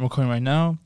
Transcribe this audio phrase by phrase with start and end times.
[0.00, 0.78] I'm recording right now.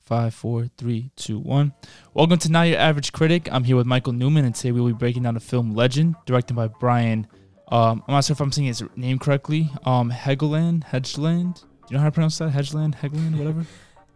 [0.00, 1.74] Five, four, three, two, one.
[2.14, 3.50] Welcome to Not Your Average Critic.
[3.52, 6.54] I'm here with Michael Newman, and today we'll be breaking down the film Legend, directed
[6.54, 7.26] by Brian.
[7.68, 9.70] Um, I'm not sure if I'm saying his name correctly.
[9.84, 11.60] Um, Hegeland, Hedgeland.
[11.60, 12.50] Do you know how to pronounce that?
[12.50, 13.66] Hedgeland, Hegeland, whatever.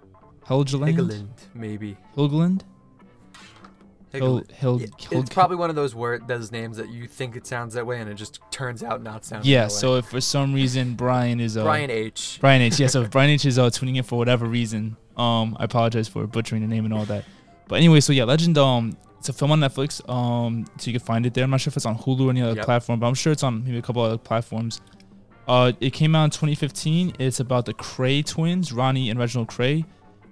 [0.47, 1.99] Helgeland, Higgland, maybe.
[2.17, 2.63] Hilgeland.
[4.13, 4.51] Hil, Higgland.
[4.53, 7.47] Hil, Yeah, Hil- it's probably one of those word those names that you think it
[7.47, 9.63] sounds that way and it just turns out not sounding yeah.
[9.63, 9.79] that way.
[9.79, 12.39] So if for some reason Brian is uh, Brian H.
[12.41, 12.79] Brian H.
[12.79, 13.45] Yeah, so if Brian H.
[13.45, 16.95] is uh, tuning in for whatever reason, um, I apologize for butchering the name and
[16.95, 17.25] all that.
[17.69, 21.05] But anyway, so yeah, Legend, um, it's a film on Netflix, um, so you can
[21.05, 21.43] find it there.
[21.45, 22.65] I'm not sure if it's on Hulu or any other Yep.
[22.65, 24.81] platform, but I'm sure it's on maybe a couple other platforms.
[25.49, 27.15] Uh, it came out in 2015.
[27.19, 29.85] It's about the Kray twins, Ronnie and Reginald Kray.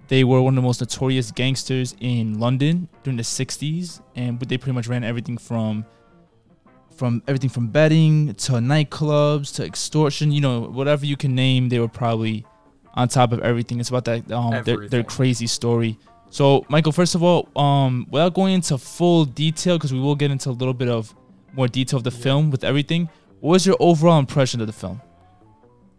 [0.09, 4.59] They were one of the most notorious gangsters in London during the 60s, and they
[4.59, 5.85] pretty much ran everything from
[6.95, 11.81] from everything from betting to nightclubs to extortion, you know, whatever you can name, they
[11.81, 12.47] were probably
[12.95, 13.81] on top of everything.
[13.81, 15.99] It's about that um their, their crazy story.
[16.31, 20.31] So, Michael, first of all, um, without going into full detail, because we will get
[20.31, 21.15] into a little bit of
[21.53, 22.23] more detail of the Yeah.
[22.23, 23.09] film with everything.
[23.41, 25.01] What was your overall impression of the film?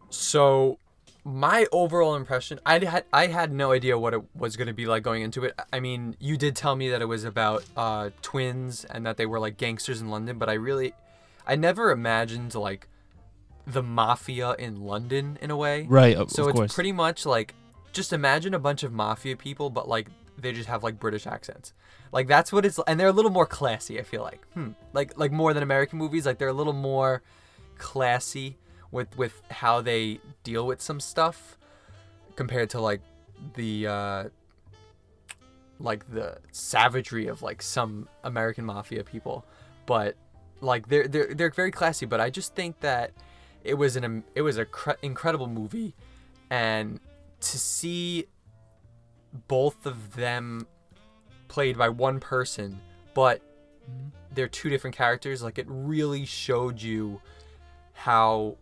[0.09, 0.78] So
[1.28, 4.86] my overall impression, I had I had no idea what it was going to be
[4.86, 5.59] like going into it.
[5.73, 9.26] I mean, you did tell me that it was about uh, twins and that they
[9.26, 10.94] were like gangsters in London, but I really,
[11.46, 12.88] I never imagined like
[13.66, 15.88] the mafia in London in a way.
[15.90, 16.76] Right, of, So of it's course.
[16.76, 17.56] pretty much like
[17.92, 21.73] just imagine a bunch of mafia people, but like they just have like British accents.
[22.12, 24.46] Like that's what it's and they're a little more classy, I feel like.
[24.53, 24.73] Hmm.
[24.94, 27.23] Like like more than American movies, like they're a little more
[27.80, 28.58] classy
[28.95, 31.57] with with how they deal with some stuff
[32.35, 33.01] compared to like
[33.53, 34.23] the uh
[35.79, 39.45] like the savagery of like some American mafia people.
[39.85, 40.16] But
[40.61, 43.11] like they're they're they're very classy, but I just think that
[43.63, 45.93] it was an it was a cre- incredible movie
[46.49, 46.99] and
[47.41, 48.25] to see
[49.47, 50.66] both of them
[51.49, 52.79] played by one person
[53.13, 53.41] but
[54.33, 57.19] they're two different characters like it really showed you
[57.94, 58.55] how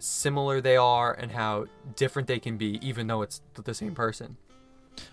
[0.00, 4.36] similar they are and how different they can be even though it's the same person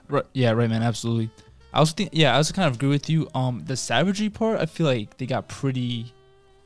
[0.10, 1.30] Right, yeah, right, man, absolutely.
[1.74, 3.30] I also think, yeah, I also kind of agree with you.
[3.36, 6.14] Um, the savagery part, I feel like they got pretty.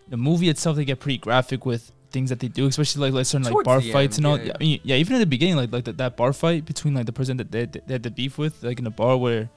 [0.09, 3.25] The movie itself, they get pretty graphic with things that they do, especially like, like
[3.25, 4.37] certain like bar fights end, and all.
[4.37, 6.65] yeah, Yeah, I mean, yeah, even in the beginning, like like that, that bar fight
[6.65, 9.17] between like the person that they, they had the beef with, like in the bar
[9.17, 9.49] where,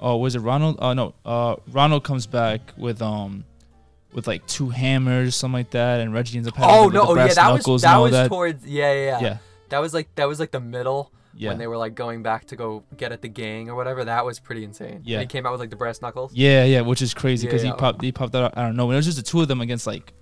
[0.00, 0.76] oh, was it Ronald?
[0.80, 3.44] Oh no, uh, Ronald comes back with um,
[4.12, 7.00] with like two hammers, something like that, and Reggie ends up having oh no the
[7.00, 8.28] oh yeah brass that was knuckles that and all was that.
[8.28, 11.50] towards yeah, yeah yeah yeah, that was like that was like the middle yeah.
[11.50, 14.24] when they were like going back to go get at the gang or whatever that
[14.24, 15.18] was pretty insane Yeah.
[15.20, 17.62] and he came out with like the brass knuckles Yeah, yeah, which is crazy because
[17.62, 18.56] Yeah, he popped he popped out.
[18.56, 18.90] I don't know.
[18.90, 20.14] It was just the two of them against like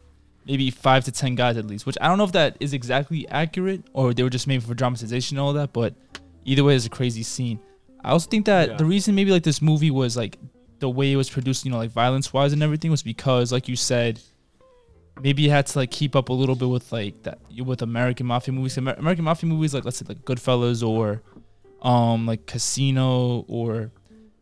[0.45, 1.87] maybe five to ten guys at least.
[1.87, 4.75] Which I don't know if that is exactly accurate or they were just made for
[4.75, 5.73] dramatization and all that.
[5.73, 5.95] But
[6.45, 7.61] either way, it's a crazy scene.
[8.03, 8.77] I also think that Yeah.
[8.77, 10.37] the reason maybe like this movie was like
[10.85, 13.69] the way it was produced, you know, like violence wise and everything, was because like
[13.69, 14.21] you said.
[15.23, 18.27] Maybe you had to like keep up a little bit with like that with American
[18.27, 18.77] mafia movies.
[18.77, 21.23] Amer- American mafia movies, like let's say like Goodfellas or,
[21.83, 23.93] um, like Casino or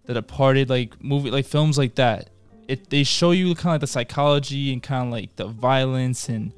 [0.06, 2.30] The Departed, like movie like films like that.
[2.68, 6.30] It they show you kind of like the psychology and kind of like the violence
[6.30, 6.54] and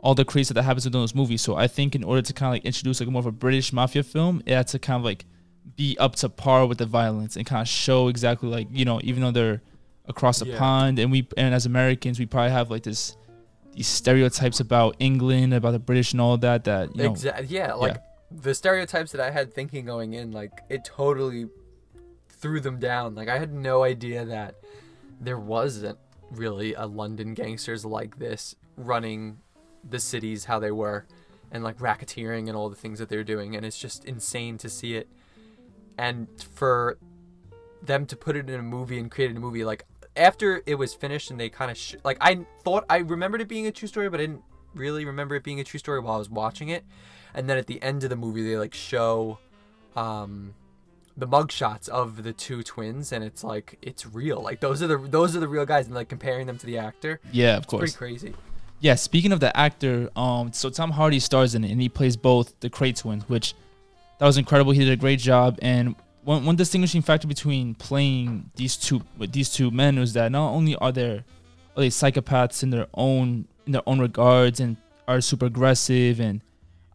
[0.00, 1.42] all the crazy that happens in those movies.
[1.42, 3.72] So I think in order to kind of like introduce like more of a British
[3.72, 5.26] mafia film, it had to kind of like
[5.76, 9.00] be up to par with the violence and kind of show exactly like you know
[9.02, 9.62] even though they're
[10.06, 10.58] across the Yeah.
[10.58, 13.16] pond and we and as Americans we probably have like this
[13.74, 17.46] these stereotypes about England about the British and all that that you know Exactly.
[17.48, 17.98] Yeah, like
[18.30, 21.46] the stereotypes that I had thinking going in, like it totally
[22.28, 23.14] threw them down.
[23.14, 24.56] Like I had no idea that
[25.20, 25.98] there wasn't
[26.30, 29.38] really a London gangsters like this running
[29.88, 31.06] the cities how they were,
[31.50, 34.68] and like racketeering and all the things that they're doing, and it's just insane to
[34.68, 35.08] see it.
[35.98, 36.98] And for
[37.82, 39.84] them to put it in a movie and create a movie like
[40.16, 43.48] after it was finished and they kind of sh- like I thought I remembered it
[43.48, 44.42] being a true story, but I didn't
[44.74, 46.84] really remember it being a true story while I was watching it.
[47.34, 49.38] And then at the end of the movie, they like show
[49.96, 50.54] um,
[51.16, 54.40] the mugshots of the two twins, and it's like it's real.
[54.40, 56.78] Like those are the those are the real guys, and like comparing them to the
[56.78, 58.34] actor, yeah of it's course pretty crazy.
[58.80, 62.16] Yeah, speaking of the actor, um, so Tom Hardy stars in it, and he plays
[62.16, 63.54] both the Kray twins, which
[64.18, 64.72] that was incredible.
[64.72, 65.94] He did a great job, and
[66.24, 70.50] one one distinguishing factor between playing these two with these two men was that not
[70.50, 71.24] only are they are
[71.76, 74.76] they psychopaths in their own in their own regards and
[75.06, 76.40] are super aggressive and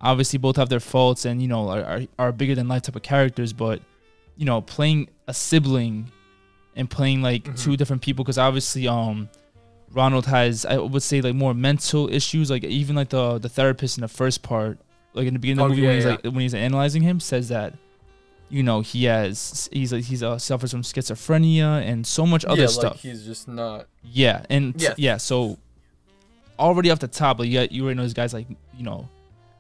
[0.02, 2.96] obviously both have their faults and you know are, are, are bigger than life type
[2.96, 3.80] of characters, but
[4.38, 6.12] you know playing a sibling
[6.76, 7.64] and playing like Mhm.
[7.64, 9.30] two different people because obviously um
[9.92, 13.98] Ronald has I would say like more mental issues like even like the the therapist
[13.98, 14.78] in the first part
[15.14, 16.12] like in the beginning of Oh, the movie yeah, when he's yeah.
[16.12, 17.74] like when he's analyzing him says that
[18.50, 22.62] you know he has he's like he's uh, suffers from schizophrenia and so much other
[22.62, 22.94] yeah, stuff.
[22.94, 23.88] Like he's just not.
[24.04, 24.90] Yeah, and yeah.
[24.90, 24.96] Yeah.
[24.98, 25.58] yeah, so
[26.60, 29.10] already off the top, like yeah, you already know this guy's like you know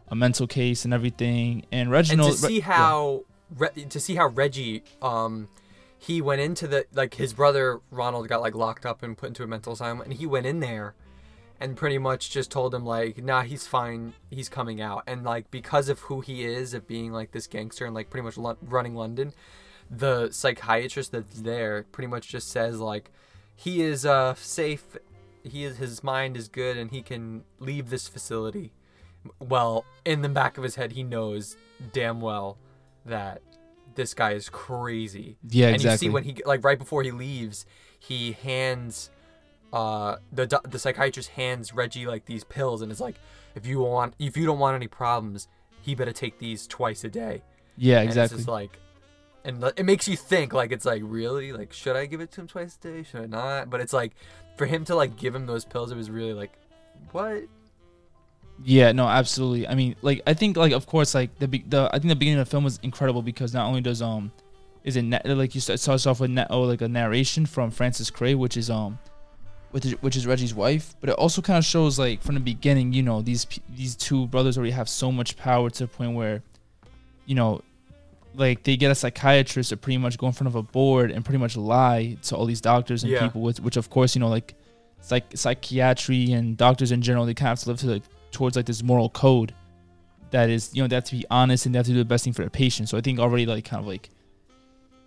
[0.09, 1.65] a mental case and everything.
[1.71, 3.23] And And Reginald, to see how
[3.57, 5.47] Re- to see how Reggie um
[5.99, 9.43] he went into the like his brother Ronald got like locked up and put into
[9.43, 10.95] a mental asylum and he went in there
[11.59, 15.03] and pretty much just told him like nah he's fine he's coming out.
[15.07, 18.25] And like because of who he is of being like this gangster and like pretty
[18.25, 19.33] much Lon- running London
[19.89, 23.11] the psychiatrist that's there pretty much just says like
[23.55, 24.97] he is uh safe
[25.43, 28.71] he is his mind is good and he can leave this facility.
[29.39, 31.57] Well in the back of his head he knows
[31.91, 32.57] damn well
[33.05, 33.41] that
[33.95, 35.37] this guy is crazy.
[35.47, 36.07] Yeah, and exactly.
[36.07, 37.65] you see when he like right before he leaves
[37.99, 39.09] he hands
[39.73, 43.15] uh the the psychiatrist hands reggie like these pills and is like
[43.55, 45.47] if you want if you don't want any problems
[45.83, 47.41] he better take these twice a day.
[47.77, 48.35] Yeah, and exactly.
[48.35, 48.79] it's just like
[49.43, 51.51] and it makes you think like it's like really?
[51.51, 53.03] Like should i give it to him twice a day?
[53.03, 53.69] Should i not?
[53.69, 54.13] But it's like
[54.57, 56.53] for him to like give him those pills it was really like
[57.11, 57.43] what?
[58.63, 59.67] Yeah, no, absolutely.
[59.67, 62.39] I mean, like I think like of course like the the I think the beginning
[62.39, 64.31] of the film was incredible because not only does um
[64.85, 68.09] is it na- like you starts off with na- oh like a narration from Frances
[68.09, 68.97] Kray, which is um
[69.73, 72.41] which is, which is Reggie's wife, but it also kind of shows like from the
[72.41, 76.13] beginning, you know, these these two brothers already have so much power to the point
[76.15, 76.41] where,
[77.25, 77.61] you know,
[78.35, 81.25] like they get a psychiatrist to pretty much go in front of a board and
[81.25, 83.23] pretty much lie to all these doctors and Yeah.
[83.27, 84.55] people, which, which of course you know like
[85.01, 88.55] psych psychiatry and doctors in general they kind of have to live to like towards
[88.55, 89.53] like this moral code
[90.31, 92.05] that is you know they have to be honest and they have to do the
[92.05, 92.89] best thing for their patient.
[92.89, 94.09] So I think already like kind of like.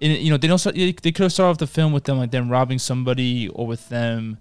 [0.02, 0.76] And you know they don't start.
[0.76, 3.88] They could have started off the film with them like them robbing somebody or with
[3.88, 4.38] them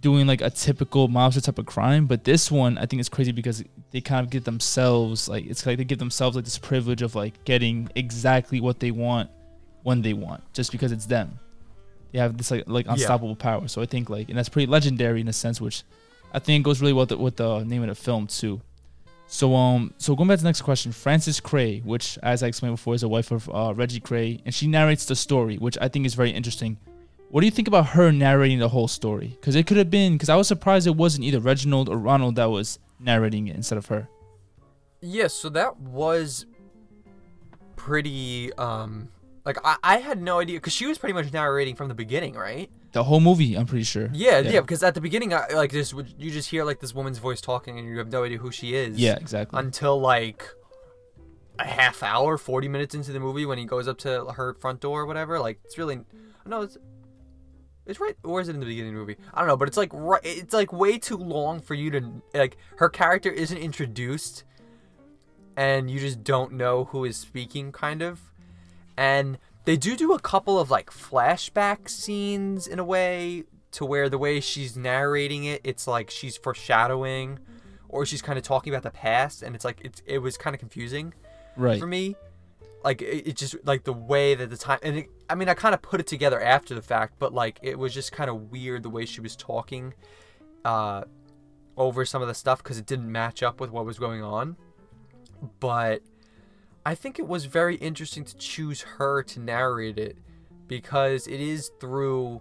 [0.00, 2.06] doing like a typical mobster type of crime.
[2.06, 5.64] But this one I think is crazy because they kind of give themselves like it's
[5.66, 9.30] like they give themselves like this privilege of like getting exactly what they want
[9.82, 11.38] when they want just because it's them.
[12.12, 12.92] They have this like like Yeah.
[12.92, 13.68] unstoppable power.
[13.68, 15.82] So I think like and that's pretty legendary in a sense, which
[16.32, 18.60] I think goes really well with the, with the name of the film too.
[19.26, 22.74] So um so going back to the next question, Frances Kray, which as I explained
[22.74, 25.88] before is the wife of uh, Reggie Kray, and she narrates the story, which I
[25.88, 26.78] think is very interesting.
[27.30, 29.28] What do you think about her narrating the whole story?
[29.40, 32.34] Because it could have been because I was surprised it wasn't either Reginald or Ronald
[32.36, 34.08] that was narrating it instead of her.
[35.00, 36.46] Yes, so that was
[37.76, 39.08] pretty um
[39.44, 42.34] like I, I had no idea because she was pretty much narrating from the beginning,
[42.34, 42.70] right?
[42.92, 44.10] The whole movie, I'm pretty sure.
[44.12, 44.50] Yeah, Yeah.
[44.50, 44.60] yeah.
[44.60, 47.78] because at the beginning, I, like this, you just hear like this woman's voice talking,
[47.78, 48.98] and you have no idea who she is.
[48.98, 49.58] Yeah, exactly.
[49.60, 50.44] Until like
[51.60, 54.80] a half hour, forty minutes into the movie, when he goes up to her front
[54.80, 55.38] door or whatever.
[55.38, 56.00] Like it's really,
[56.44, 56.76] no, it's
[57.86, 59.16] it's right, or is it in the beginning of the movie?
[59.34, 62.22] I don't know, but it's like right, it's like way too long for you to
[62.34, 62.56] like.
[62.76, 64.44] Her character isn't introduced,
[65.56, 68.20] and you just don't know who is speaking, kind of.
[68.96, 74.08] And they do do a couple of like flashback scenes in a way to where
[74.08, 77.38] the way she's narrating it, it's like she's foreshadowing,
[77.88, 80.54] or she's kind of talking about the past, and it's like it's it was kind
[80.54, 81.14] of confusing
[81.56, 81.80] right.
[81.80, 82.16] for me.
[82.82, 85.54] Like it, it just like the way that the time and it, I mean I
[85.54, 88.50] kind of put it together after the fact, but like it was just kind of
[88.50, 89.94] weird the way she was talking
[90.64, 91.04] uh
[91.76, 94.56] over some of the stuff because it didn't match up with what was going on.
[95.60, 96.02] But
[96.84, 100.16] I think it was very interesting to choose her to narrate it
[100.66, 102.40] because it is through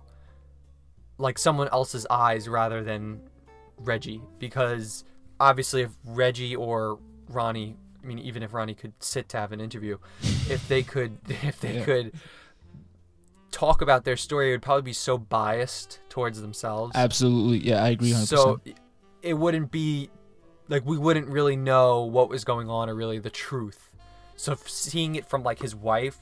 [1.18, 3.22] like someone else's eyes rather than
[3.78, 5.04] Reggie because
[5.40, 9.60] obviously if Reggie or Ronnie I mean even if Ronnie could sit to have an
[9.62, 9.98] interview
[10.50, 11.84] if they could if they Yeah.
[11.86, 12.14] could
[13.52, 17.68] talk about their story it would probably be so biased towards themselves Absolutely.
[17.68, 18.28] Yeah, I agree 100%.
[18.28, 18.62] so
[19.22, 20.10] it wouldn't be
[20.68, 23.90] like we wouldn't really know what was going on or really the truth.
[24.36, 26.20] So seeing it from like his wife,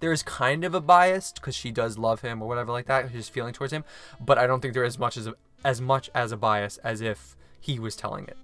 [0.00, 3.10] there is kind of a bias because she does love him or whatever like that.
[3.10, 3.84] His feeling towards him,
[4.18, 7.00] but I don't think there is much as a, as much as a bias as
[7.02, 8.36] if he was telling it.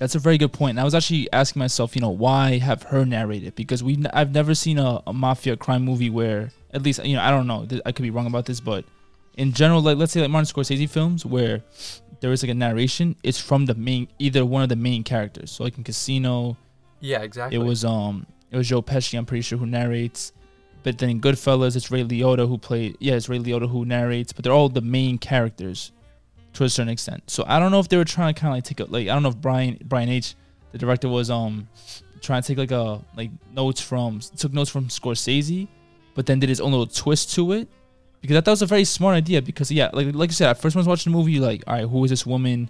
[0.00, 0.70] That's a very good point.
[0.70, 3.54] And I was actually asking myself, you know, why have her narrate it?
[3.54, 7.22] Because we, I've never seen a, a mafia crime movie where, at least, you know,
[7.22, 8.84] I don't know, I could be wrong about this, but
[9.36, 11.62] in general, like let's say like Martin Scorsese films where
[12.20, 15.50] there is like a narration, it's from the main, either one of the main characters.
[15.52, 16.56] So like in Casino,
[17.00, 17.56] Yeah, exactly.
[17.58, 20.32] it was um, it was Joe Pesci, I'm pretty sure, who narrates.
[20.82, 22.96] But then in Goodfellas, it's Ray Liotta who played.
[23.00, 24.32] Yeah, it's Ray Liotta who narrates.
[24.32, 25.92] But they're all the main characters,
[26.54, 27.22] to a certain extent.
[27.30, 29.08] So I don't know if they were trying to kind of like take a like
[29.08, 30.34] I don't know if Brian Brian H,
[30.72, 31.68] the director, was um
[32.20, 35.68] trying to take like a like notes from took notes from Scorsese,
[36.14, 37.68] but then did his own little twist to it.
[38.20, 39.40] Because I thought it was a very smart idea.
[39.40, 41.42] Because yeah, like like you said, at first when I was watching the movie, you're
[41.44, 42.68] like, all right, who is this woman?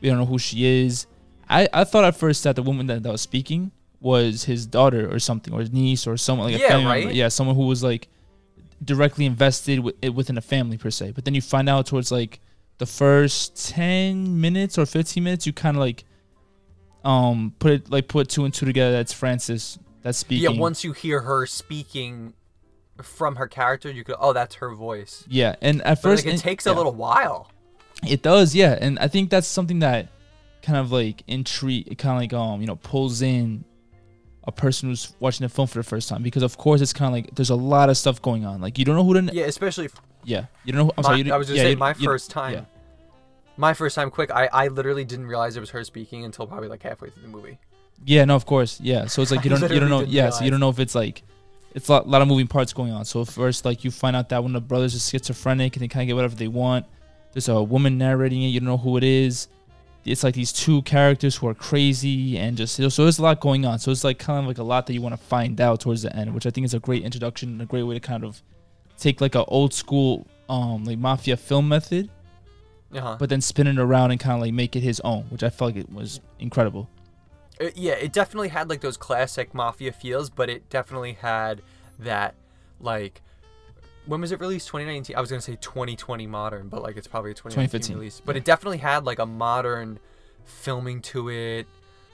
[0.00, 1.06] We don't know who she is.
[1.48, 5.12] I, I thought at first that the woman that, that was speaking was his daughter
[5.12, 7.06] or something, or his niece, or someone like a Yeah, family member.
[7.08, 7.14] right?
[7.14, 8.08] Yeah, someone who was like
[8.84, 11.12] directly invested with, within a family per se.
[11.12, 12.40] But then you find out towards like
[12.80, 16.04] the first ten minutes or fifteen minutes, you kind of like
[17.04, 18.92] um put it like put two and two together.
[18.92, 20.52] That's Frances that's speaking.
[20.54, 22.34] Yeah, once you hear her speaking
[23.02, 25.24] from her character, you could oh that's her voice.
[25.28, 26.72] Yeah, and at But first like, it and- takes yeah.
[26.72, 27.50] a little while.
[28.08, 30.08] It does, yeah, and I think that's something that
[30.62, 33.64] kind of like intrigue, it kind of like um you know pulls in
[34.44, 37.08] a person who's watching the film for the first time because of course it's kind
[37.08, 38.60] of like there's a lot of stuff going on.
[38.62, 39.94] Like you don't know who to Yeah, especially if
[40.24, 40.92] yeah you don't know.
[40.96, 42.54] I'm my, sorry, you, I was just yeah, saying my first time.
[42.54, 42.64] yeah.
[43.60, 46.68] My first time quick, I, I literally didn't realize it was her speaking until probably
[46.68, 47.58] like halfway through the movie.
[48.06, 49.04] Yeah, no, of course, yeah.
[49.04, 50.30] So it's like you don't you don't know, yeah.
[50.30, 51.22] So you don't know if it's like
[51.74, 53.04] it's a lot, lot of moving parts going on.
[53.04, 55.88] So first, like you find out that one of the brothers is schizophrenic and they
[55.88, 56.86] kind of get whatever they want.
[57.32, 58.48] There's a woman narrating it.
[58.48, 59.48] You don't know who it is.
[60.06, 63.66] It's like these two characters who are crazy and just so there's a lot going
[63.66, 63.78] on.
[63.78, 66.00] So it's like kind of like a lot that you want to find out towards
[66.00, 68.24] the end, which I think is a great introduction and a great way to kind
[68.24, 68.42] of
[68.96, 72.08] take like an old school um like mafia film method,
[72.92, 73.16] Uh-huh.
[73.18, 75.50] but then spin it around and kind of like make it his own, which I
[75.50, 76.88] felt like it was incredible.
[77.60, 81.62] Uh, yeah, it definitely had like those classic mafia feels, but it definitely had
[81.98, 82.34] that
[82.80, 83.22] like
[84.06, 84.66] when was it released?
[84.68, 85.14] 2019.
[85.14, 87.96] I was gonna say 2020 modern, but like it's probably a 2019 2015.
[87.96, 88.22] release.
[88.24, 89.98] But it definitely had like a modern
[90.44, 91.66] filming to it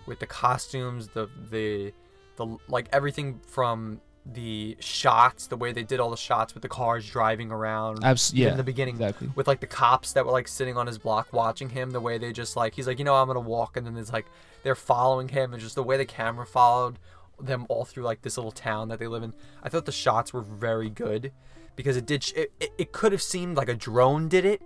[0.04, 1.92] with the costumes, the the
[2.36, 4.00] the like everything from
[4.32, 8.04] the shots, the way they did all the shots with the cars driving around.
[8.04, 9.30] Abs- yeah, in the beginning exactly.
[9.34, 12.18] with like the cops that were like sitting on his block watching him the way
[12.18, 14.26] they just like he's like you know i'm gonna walk and then there's like
[14.62, 16.98] they're following him and just the way the camera followed
[17.40, 20.32] them all through like this little town that they live in i thought the shots
[20.32, 21.32] were very good
[21.76, 24.62] because it did sh- it, it, it could have seemed like a drone did it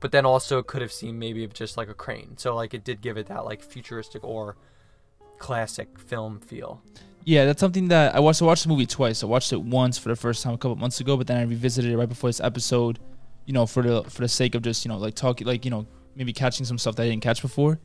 [0.00, 2.84] but then also it could have seemed maybe just like a crane so like it
[2.84, 4.56] did give it that like futuristic or
[5.38, 6.80] classic film feel
[7.24, 8.42] Yeah, that's something that I watched.
[8.42, 9.22] I watched the movie twice.
[9.22, 11.42] I watched it once for the first time a couple months ago, but then I
[11.42, 12.98] revisited it right before this episode.
[13.46, 15.70] You know, for the for the sake of just you know like talking, like you
[15.70, 15.86] know
[16.16, 17.78] maybe catching some stuff that I didn't catch before.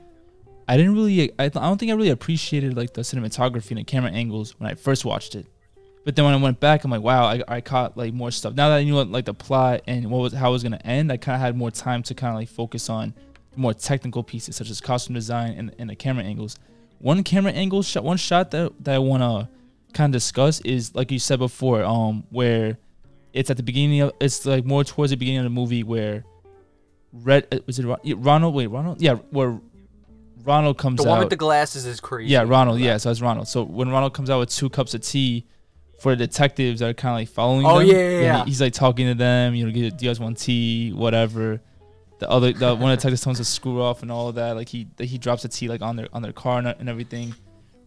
[0.67, 1.31] I didn't really.
[1.39, 4.69] I, I don't think I really appreciated like the cinematography and the camera angles when
[4.69, 5.45] I first watched it.
[6.03, 8.53] But then when I went back, I'm like, wow, I, I caught like more stuff.
[8.53, 11.11] Now that I knew like the plot and what was how it was gonna end,
[11.11, 13.13] I kind of had more time to kind of like focus on
[13.55, 16.57] more technical pieces such as costume design and, and the camera angles.
[16.99, 19.49] One camera angle shot, one shot that that I wanna
[19.93, 22.77] kind of discuss is like you said before, um, where
[23.33, 26.23] it's at the beginning of it's like more towards the beginning of the movie where
[27.13, 27.85] Red uh, was it
[28.17, 28.53] Ronald?
[28.55, 29.01] Wait, Ronald?
[29.01, 29.59] Yeah, where
[30.43, 31.03] Ronald comes out.
[31.03, 31.13] the out.
[31.13, 32.79] one with the glasses is crazy Yeah, Ronald.
[32.79, 33.47] Yeah, so it's Ronald.
[33.47, 35.45] So when Ronald comes out with two cups of tea
[35.99, 38.45] for the detectives that are kind of like following Oh, them, yeah, yeah, yeah.
[38.45, 39.55] he's like talking to them.
[39.55, 40.91] You know, do you guys want tea?
[40.93, 41.61] Whatever.
[42.19, 44.35] The other, the one of the detectives tells him to screw off and all of
[44.35, 44.55] that.
[44.55, 47.35] Like he, he drops the tea like on their on their car and, and everything.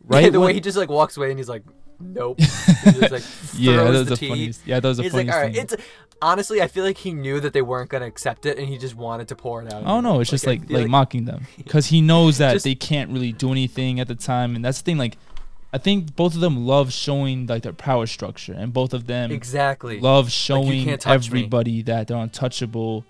[0.04, 0.32] right Right.
[0.32, 1.62] the way he just like walks away and he's like
[2.02, 3.22] nope just, like
[3.58, 4.66] yeah, that was the the funniest.
[4.66, 5.62] Yeah, that was the He's like, all right, thing.
[5.64, 5.74] it's
[6.22, 8.94] honestly, I feel like he knew that they weren't gonna accept it, and he just
[8.94, 9.82] wanted to pour it out.
[9.84, 12.74] Oh no, it's just I like like, mocking them because he knows that Just- they
[12.74, 14.96] can't really do anything at the time, and that's the thing.
[14.96, 15.18] Like,
[15.74, 19.30] I think both of them love showing like their power structure, and both of them
[19.30, 20.00] exactly.
[20.00, 21.12] love showing can't me.
[21.12, 23.04] everybody that they're untouchable.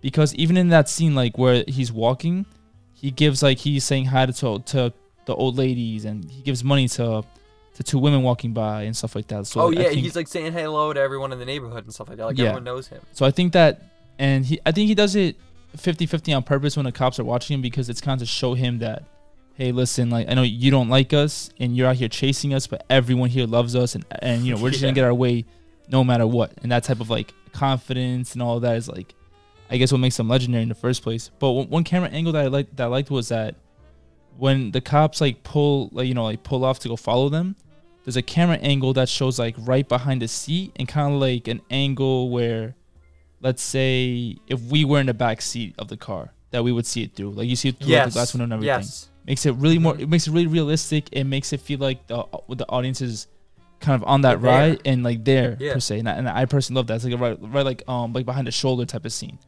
[0.00, 2.46] Because even in that scene, like where he's walking,
[2.94, 4.92] he gives like he's saying hi to to
[5.26, 7.22] the old ladies, and he gives money to
[7.74, 9.46] to two women walking by and stuff like that.
[9.46, 12.08] So oh yeah, think- he's like saying hello to everyone in the neighborhood and stuff
[12.08, 12.26] like that.
[12.26, 12.46] Like Yeah.
[12.46, 13.00] everyone knows him.
[13.12, 13.82] So I think that,
[14.18, 15.36] and he, I think he does it
[15.76, 18.54] 50-50 on purpose when the cops are watching him because it's kind of to show
[18.54, 19.04] him that,
[19.54, 22.66] hey, listen, like I know you don't like us and you're out here chasing us,
[22.66, 25.44] but everyone here loves us, and and you know we're just gonna get our way,
[25.88, 26.52] no matter what.
[26.62, 29.14] And that type of like confidence and all of that is like,
[29.70, 31.30] I guess what makes them legendary in the first place.
[31.38, 33.54] But one, camera angle that I liked that I liked was that
[34.36, 37.56] when the cops like pull like you know like pull off to go follow them
[38.04, 41.46] there's a camera angle that shows like right behind the seat and kind of like
[41.48, 42.74] an angle where
[43.42, 46.86] let's say if we were in the back seat of the car that we would
[46.86, 48.06] see it through like you see it through Yes.
[48.06, 49.10] the glass window and everything Yes.
[49.26, 50.00] makes it really more Mhm.
[50.00, 53.26] it makes it really realistic it makes it feel like the the audience is
[53.80, 54.50] kind of on that there.
[54.50, 55.74] ride and like there Yeah.
[55.74, 57.82] per se and I, and I personally love that it's like a right, right like
[57.88, 59.38] um like behind the shoulder type of scene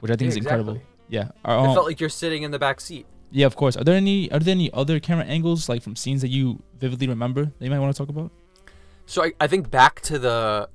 [0.00, 1.16] which I think Yeah, is incredible exactly.
[1.16, 3.06] yeah It Are, um, felt like you're sitting in the back seat.
[3.30, 6.20] yeah of course are there any are there any other camera angles like from scenes
[6.22, 8.30] that you vividly remember that you might want to talk about
[9.06, 10.68] So I, I think back to the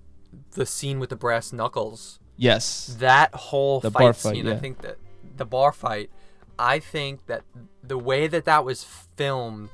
[0.60, 2.20] the scene with the brass knuckles.
[2.38, 4.46] yes That whole The fight, bar fight, scene.
[4.48, 4.54] yeah.
[4.54, 4.98] I think that
[5.38, 6.10] the bar fight.
[6.58, 7.42] I think that
[7.92, 8.80] the way that that was
[9.18, 9.70] filmed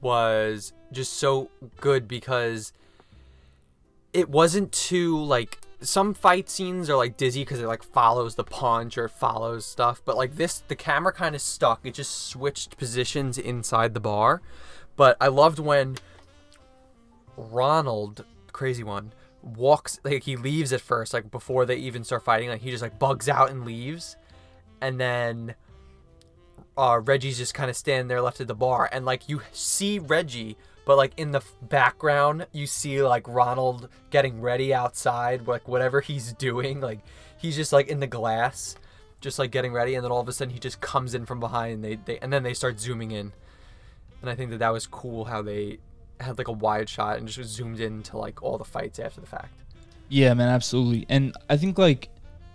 [0.00, 1.50] was just so
[1.80, 2.72] good because
[4.12, 8.44] it wasn't too like some fight scenes are like dizzy because it like follows the
[8.44, 12.76] punch or follows stuff but like this the camera kind of stuck it just switched
[12.76, 14.40] positions inside the bar
[14.96, 15.96] But I loved when
[17.36, 19.12] Ronald, crazy one,
[19.42, 22.48] walks like he leaves at first, like before they even start fighting.
[22.48, 24.16] Like he just like bugs out and leaves,
[24.80, 25.54] and then
[26.76, 29.98] uh, Reggie's just kind of standing there left at the bar, and like you see
[29.98, 36.00] Reggie, but like in the background you see like Ronald getting ready outside, like whatever
[36.00, 37.00] he's doing, like
[37.38, 38.76] he's just like in the glass,
[39.20, 41.40] just like getting ready, and then all of a sudden he just comes in from
[41.40, 43.32] behind, and they, they and then they start zooming in,
[44.20, 45.78] and I think that that was cool how they
[46.20, 49.26] had like a wide shot and just zoomed into like all the fights after the
[49.26, 49.52] fact.
[50.08, 51.06] Yeah, man, absolutely.
[51.08, 52.08] And I think like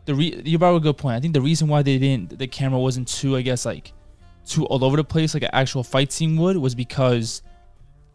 [0.06, 1.16] the re- you brought a good point.
[1.16, 3.94] I think the reason why they didn't the camera wasn't too, I guess, like
[4.46, 7.44] too all over the place like an actual fight scene would was because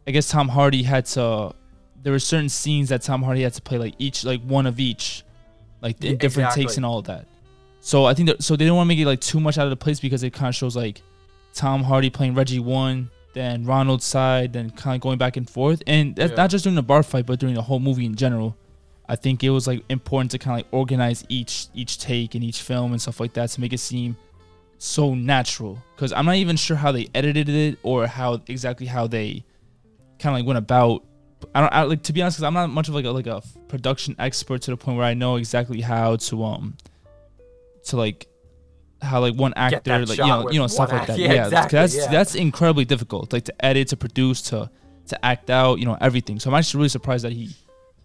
[0.07, 1.55] I guess Tom Hardy had to.
[2.03, 4.79] There were certain scenes that Tom Hardy had to play like each like one of
[4.79, 5.25] each,
[5.81, 7.27] like in Yeah, different takes and all of that.
[7.81, 9.65] So I think that so they didn't want to make it like too much out
[9.65, 11.03] of the place because it kind of shows like
[11.55, 15.83] Tom Hardy playing Reggie one, then Ronald's side, then kind of going back and forth,
[15.87, 16.37] and that's Yeah.
[16.37, 18.57] not just during the bar fight, but during the whole movie in general.
[19.07, 22.43] I think it was like important to kind of like organize each each take and
[22.43, 24.17] each film and stuff like that to make it seem
[24.79, 25.79] so natural.
[25.95, 29.45] Because I'm not even sure how they edited it or how exactly how they
[30.25, 31.05] kind of like went about.
[31.55, 33.27] I don't I, like to be honest, because I'm not much of like a like
[33.27, 36.77] a production expert to the point where I know exactly how to um
[37.85, 38.27] to like
[39.03, 41.19] how like one actor like you know you know stuff like that.
[41.23, 42.11] yeah, Yeah, exactly, that's yeah.
[42.11, 43.33] that's incredibly difficult.
[43.33, 44.71] Like to edit, to produce, to
[45.09, 46.41] to act out, you know, everything.
[46.41, 47.55] So I'm actually really surprised that he.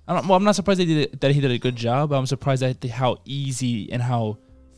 [0.06, 0.28] I don't.
[0.28, 2.10] Well, I'm not surprised that he did, that he did a good job.
[2.10, 4.38] But I'm surprised at the, how easy and how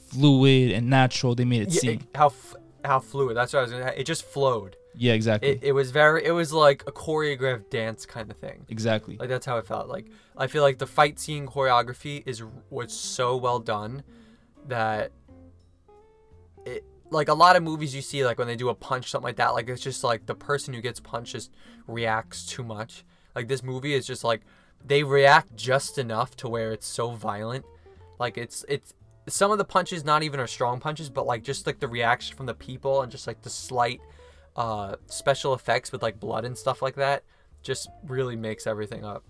[0.10, 2.00] fluid and natural they made it Yeah, seem.
[2.02, 2.56] it- how f-
[2.86, 3.36] how fluid.
[3.36, 3.94] That's what I was gonna.
[3.98, 4.76] It just flowed.
[4.96, 6.26] Yeah, exactly, It, it was very.
[6.26, 8.66] It was like a choreographed dance kind of thing.
[8.70, 9.18] exactly.
[9.18, 9.88] Like that's how it felt.
[9.88, 10.08] Like
[10.38, 14.04] I feel like the fight scene choreography is was so well done
[14.68, 15.12] that
[16.66, 19.26] it like a lot of movies you see like when they do a punch something
[19.26, 21.52] like that like it's just like the person who gets punched just
[21.88, 23.04] reacts too much.
[23.36, 24.42] Like this movie is just like
[24.84, 27.66] they react just enough to where it's so violent.
[28.20, 28.94] Like it's it's
[29.28, 32.36] some of the punches not even are strong punches, but like just like the reaction
[32.36, 34.02] from the people and just like the slight
[34.56, 37.24] uh special effects with like blood and stuff like that
[37.64, 39.24] just really makes everything up.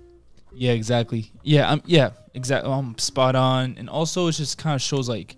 [0.53, 1.31] Yeah, exactly.
[1.43, 2.71] Yeah, um, yeah, exactly.
[2.71, 3.75] I'm spot on.
[3.77, 5.38] And also, it just kind of shows like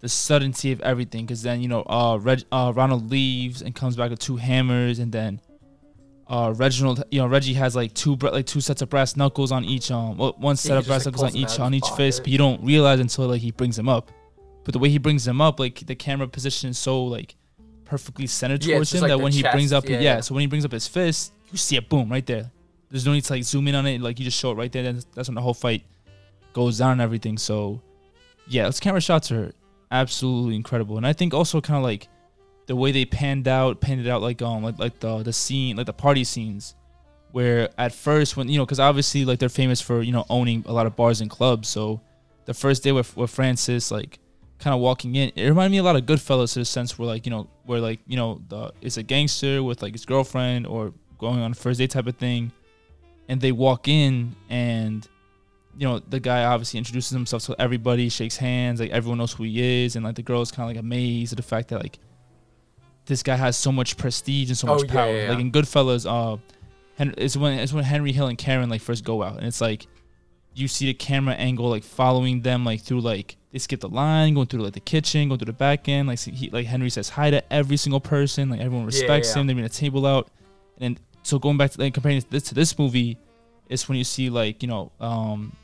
[0.00, 1.26] the suddency of everything.
[1.26, 4.98] Because then you know, uh, Reg, uh, Ronald leaves and comes back with two hammers,
[4.98, 5.40] and then
[6.28, 9.50] uh, Reginald, you know, Reggie has like two bra- like two sets of brass knuckles
[9.50, 12.22] on each um, well, one set of brass like, knuckles on each on each fist,
[12.22, 14.10] but you don't realize until like he brings them up.
[14.64, 17.36] But the way he brings them up, like the camera position is so like
[17.84, 20.42] perfectly centered Yeah, towards him like, that when he brings up, yeah, yeah, so when
[20.42, 22.50] he brings up his fist, you see it, boom, right there.
[22.90, 24.00] There's no need to like zoom in on it.
[24.00, 24.92] Like you just show it right there.
[24.92, 25.84] That's, that's when the whole fight
[26.52, 27.36] goes down and everything.
[27.38, 27.80] So
[28.46, 29.52] yeah, those camera shots are
[29.90, 30.96] absolutely incredible.
[30.96, 32.08] And I think also kind of like
[32.66, 35.76] the way they panned out, panned it out like um like like the the scene
[35.76, 36.74] like the party scenes,
[37.32, 40.64] where at first when you know because obviously like they're famous for you know owning
[40.66, 41.68] a lot of bars and clubs.
[41.68, 42.00] So
[42.44, 44.18] the first day with with Frances like
[44.64, 47.06] kind of walking in, it reminded me a lot of Goodfellas to the sense where
[47.06, 50.66] like you know where like you know the it's a gangster with like his girlfriend
[50.66, 52.50] or going on a first date type of thing,
[53.28, 55.06] and they walk in and
[55.76, 59.44] you know the guy obviously introduces himself to everybody, shakes hands, like everyone knows who
[59.44, 61.98] he is, and like the girl's kind of like amazed at the fact that like
[63.06, 65.12] this guy has so much prestige and so Oh, much yeah, power.
[65.14, 65.44] yeah, Like yeah.
[65.44, 66.38] in Goodfellas, uh,
[66.96, 69.60] Hen- it's when it's when Henry Hill and Karen like first go out, and it's
[69.60, 69.86] like
[70.54, 74.34] you see the camera angle like following them like through like they skip the line,
[74.34, 76.08] going through like the kitchen, going through the back end.
[76.08, 79.40] Like he, like Henry says hi to every single person, like everyone Yeah, respects yeah.
[79.40, 79.46] him.
[79.46, 80.28] They bring a table out,
[80.78, 83.16] and then so going back to like comparing this to this movie,
[83.68, 85.54] it's when you see like you know um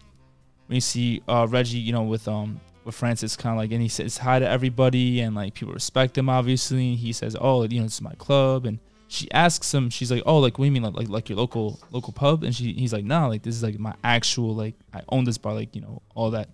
[0.69, 3.83] when you see uh Reggie you know with um with Frances kind of like and
[3.83, 6.91] he says hi to everybody and like people respect him obviously.
[6.91, 10.13] And he says oh you know this is my club and she asks him she's
[10.13, 12.55] like oh like what do you mean like like, like your local local pub and
[12.55, 15.55] she he's like nah like this is like my actual like I own this bar
[15.55, 16.49] like you know all that.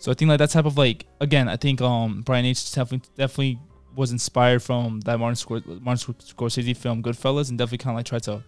[0.00, 3.08] So I think like that type of like again I think um Brian H definitely
[3.16, 3.58] definitely
[3.94, 8.06] was inspired from that Martin, Scor- Martin Scorsese film Goodfellas and definitely kind of like
[8.06, 8.42] tried to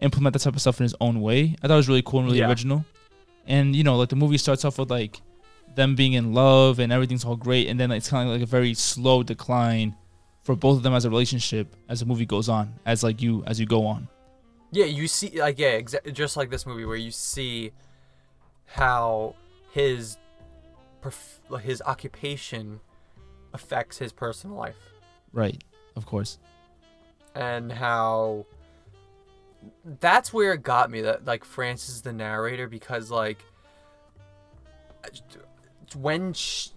[0.00, 1.56] implement that type of stuff in his own way.
[1.62, 2.48] I thought it was really cool and really Yeah.
[2.48, 2.84] original.
[3.46, 5.20] And you know, like the movie starts off with like
[5.74, 8.46] them being in love and everything's all great, and then it's kind of like a
[8.46, 9.96] very slow decline
[10.42, 13.42] for both of them as a relationship as the movie goes on, as like you
[13.46, 14.08] as you go on.
[14.72, 17.70] Yeah, you see, like yeah, exa- just like this movie where you see
[18.66, 19.34] how
[19.72, 20.16] his
[21.48, 22.80] like, his occupation
[23.52, 24.76] affects his personal life,
[25.32, 25.62] Right.
[25.96, 26.38] Of course.
[27.34, 28.46] and how
[30.00, 33.44] that's where it got me that like Frances is the narrator because like
[35.96, 36.68] when sh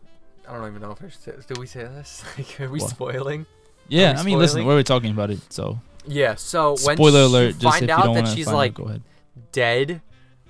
[0.48, 2.24] I don't even know if I should say, did we say this?
[2.38, 2.90] Like, are we What?
[2.90, 3.46] spoiling?
[3.88, 4.14] Yeah.
[4.16, 6.36] we I mean, listen, we're talking about it, so Yeah.
[6.36, 7.58] So when Spoiler you alert!
[7.60, 9.04] Just find out that she's like out, go ahead.
[9.52, 10.02] dead.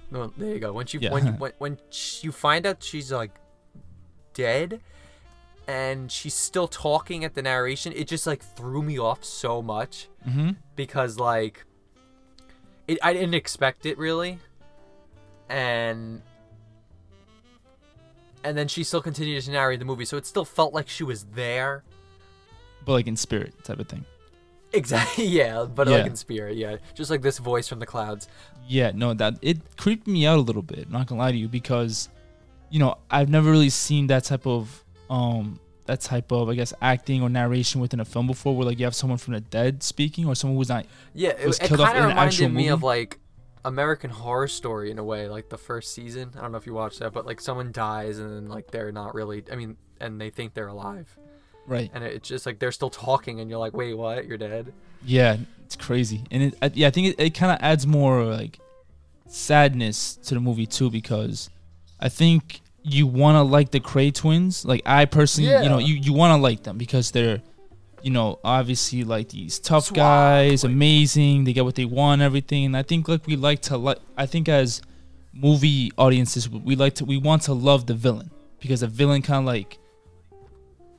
[0.09, 0.73] No, there you go.
[0.73, 1.11] When you Yeah.
[1.13, 1.77] when you, when when
[2.21, 3.31] you find out she's like
[4.33, 4.81] dead,
[5.67, 10.09] and she's still talking at the narration, it just like threw me off so much
[10.27, 10.51] Mm-hmm.
[10.75, 11.65] because like
[12.87, 14.39] it I didn't expect it really,
[15.49, 16.21] and
[18.43, 21.03] and then she still continued to narrate the movie, so it still felt like she
[21.03, 21.83] was there.
[22.85, 24.05] But like in spirit type of thing.
[24.73, 25.25] Exactly.
[25.27, 25.97] Yeah, but Yeah.
[25.97, 26.57] like in spirit.
[26.57, 28.27] Yeah, just like this voice from the clouds.
[28.67, 30.89] Yeah, no, that it creeped me out a little bit.
[30.89, 32.09] Not gonna lie to you, because
[32.73, 36.73] you know I've never really seen that type of um that type of I guess
[36.81, 39.83] acting or narration within a film before, where like you have someone from the dead
[39.83, 40.87] speaking or someone who's not.
[41.13, 43.19] Yeah, it, was it killed off kind in of an reminded actual me of like
[43.63, 46.31] American Horror Story in a way, like the first season.
[46.35, 48.91] I don't know if you watched that, but like someone dies and then like they're
[48.91, 49.43] not really.
[49.51, 51.15] I mean, and they think they're alive,
[51.67, 51.91] Right.
[51.93, 54.25] and it's just like they're still talking, and you're like, wait, what?
[54.25, 54.73] You're dead?
[55.05, 58.23] Yeah, it's crazy, and it I, yeah I think it, it kind of adds more
[58.23, 58.57] like
[59.27, 61.49] sadness to the movie too because
[61.99, 64.65] I think you want to like the Kray twins.
[64.65, 67.41] Like I personally, you know, you you want to like them because they're
[68.01, 71.45] you know obviously like these tough Suave, guys, like- amazing.
[71.45, 73.99] They get what they want, everything, and I think like we like to like.
[74.17, 74.81] I think as
[75.33, 79.39] movie audiences, we like to we want to love the villain because the villain kind
[79.39, 79.79] of like.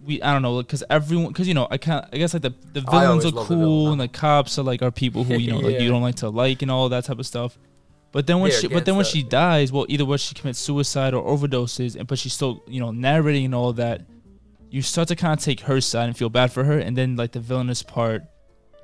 [0.03, 2.55] We I don't know because everyone because you know I kind I guess like the
[2.75, 5.35] the villains are love the cool villain, and the cops are like are people who
[5.39, 7.59] you know like you don't like to like and all that type of stuff.
[8.15, 11.13] But then when she but then when she dies, well either when she commits suicide
[11.15, 14.03] or overdoses, and but she's still you know narrating and all that,
[14.71, 17.17] you start to kind of take her side and feel bad for her, and then
[17.17, 18.23] like the villainous part,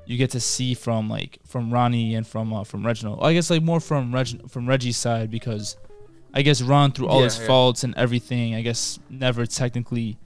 [0.05, 3.19] you get to see from like from Ronnie and from uh, from Reginald.
[3.23, 5.77] I guess like more from Reg from Reggie's side because
[6.33, 7.47] I guess Ron through all Yeah, his yeah.
[7.47, 10.17] faults and everything, I guess never technically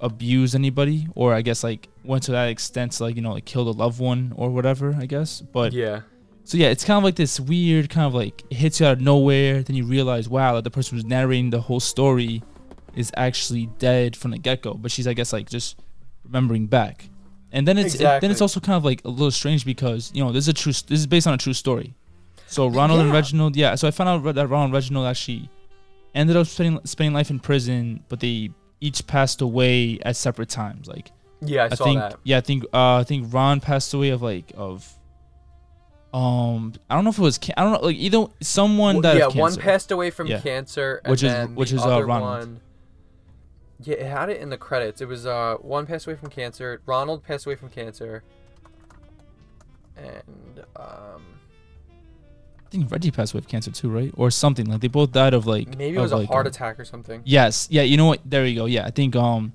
[0.00, 3.44] abused anybody or I guess like went to that extent to like you know like
[3.44, 5.40] killed a loved one or whatever I guess.
[5.40, 6.02] But yeah,
[6.48, 8.92] so yeah, it's kind of like this weird kind of like it hits you out
[8.92, 9.62] of nowhere.
[9.62, 12.42] Then you realize, wow, that the person who's narrating the whole story
[12.96, 14.72] is actually dead from the get go.
[14.72, 15.78] But she's, I guess, like just
[16.24, 17.10] remembering back.
[17.52, 20.24] And then it's it- then it's also kind of like a little strange because you
[20.24, 21.94] know this is a true this is based on a true story.
[22.46, 23.74] So Ronald and Reginald, yeah.
[23.74, 25.50] So I found out that Ronald and Reginald actually
[26.14, 28.48] ended up spending spending life in prison, but they
[28.80, 30.88] each passed away at separate times.
[30.88, 31.64] Like yeah.
[31.64, 32.16] I, I saw think that.
[32.24, 34.90] yeah, I think uh, I think Ron passed away of like of
[36.14, 39.18] um I don't know if it was I don't know like either someone Well, died
[39.18, 39.40] yeah, of cancer.
[39.40, 40.40] one passed away from Yeah.
[40.40, 42.30] cancer, and Which is- then which the is, uh, other Ronald.
[42.40, 42.60] one.
[43.82, 45.00] Yeah, it had it in the credits.
[45.00, 46.80] It was uh one passed away from cancer.
[46.86, 48.22] Ronald passed away from cancer,
[49.96, 51.22] and um
[52.66, 54.12] I think Reggie passed away of cancer too, right?
[54.16, 56.46] Or something like they both died of like maybe it of, was a like, heart
[56.46, 57.22] um, attack or something.
[57.24, 57.82] Yes, yeah.
[57.82, 58.20] You know what?
[58.26, 58.66] There you go.
[58.66, 59.52] Yeah, I think um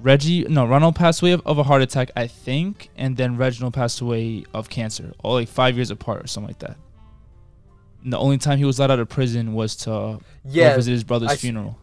[0.00, 3.74] Reggie no Ronald passed away of, of a heart attack, I think, and then Reginald
[3.74, 6.76] passed away of cancer, all like five years apart or something like that.
[8.04, 10.92] And the only time he was let out of prison was to uh, Yeah, visit
[10.92, 11.78] his brother's I s- funeral.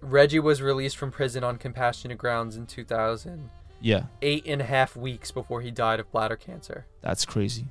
[0.00, 3.48] Reggie was released from prison on compassionate grounds in 2000,
[3.80, 4.04] Yeah.
[4.22, 6.84] eight and a half weeks before he died of bladder cancer.
[7.00, 7.66] That's crazy.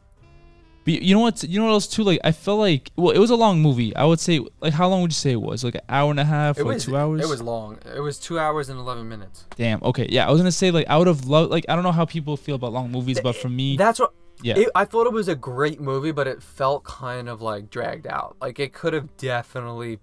[0.88, 1.44] But you know what?
[1.44, 2.04] You know what else too?
[2.06, 3.94] Like I felt like well, it was a long movie.
[3.94, 5.62] I would say like how long would you say it was?
[5.66, 7.22] Like an hour and a half It or was two hours?
[7.22, 7.78] It was long.
[7.94, 9.46] It was two hours and 11 minutes.
[9.58, 9.84] Damn.
[9.84, 10.08] Okay.
[10.10, 12.06] Yeah, I was gonna say like I would have loved like I don't know how
[12.06, 14.14] people feel about long movies, but for me, That's what.
[14.42, 17.70] yeah, It, I thought it was a great movie, but it felt kind of like
[17.70, 18.38] dragged out.
[18.40, 20.00] Like it could have definitely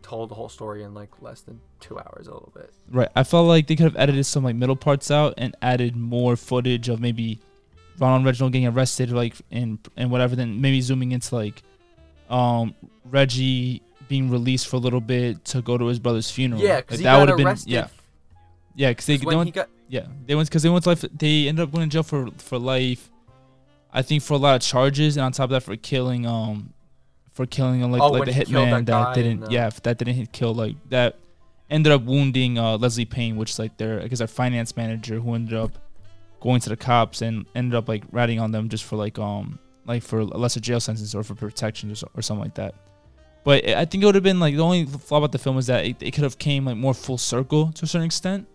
[0.00, 2.72] told the whole story in like less than two hours, a little bit.
[2.90, 3.10] right.
[3.14, 6.36] I felt like they could have edited some like middle parts out and added more
[6.36, 7.38] footage of maybe
[8.00, 10.34] Ronald Reginald getting arrested, like and and whatever.
[10.34, 11.62] Then maybe zooming into like
[12.28, 16.60] um Reggie being released for a little bit to go to his brother's funeral.
[16.60, 17.70] Yeah, Like, that got would've arrested.
[17.70, 17.88] yeah,
[18.74, 21.04] yeah, because they, they went got Yeah, they went because they went to life.
[21.16, 23.10] They ended up going to jail for for life.
[23.92, 26.72] I think for a lot of charges, and on top of that, for killing um,
[27.32, 30.32] for killing like Oh, like the hitman that that, didn't uh, yeah that didn't hit
[30.32, 31.16] kill like that
[31.68, 35.20] ended up wounding uh Leslie Payne, which is like their I guess their finance manager
[35.20, 35.72] who ended up
[36.40, 39.58] going to the cops and ended up like ratting on them just for like um
[39.86, 42.74] like for a lesser jail sentence or for protection or, or something like that.
[43.42, 45.66] But I think it would have been like the only flaw about the film is
[45.66, 48.46] that it, it could have came like more full circle to a certain extent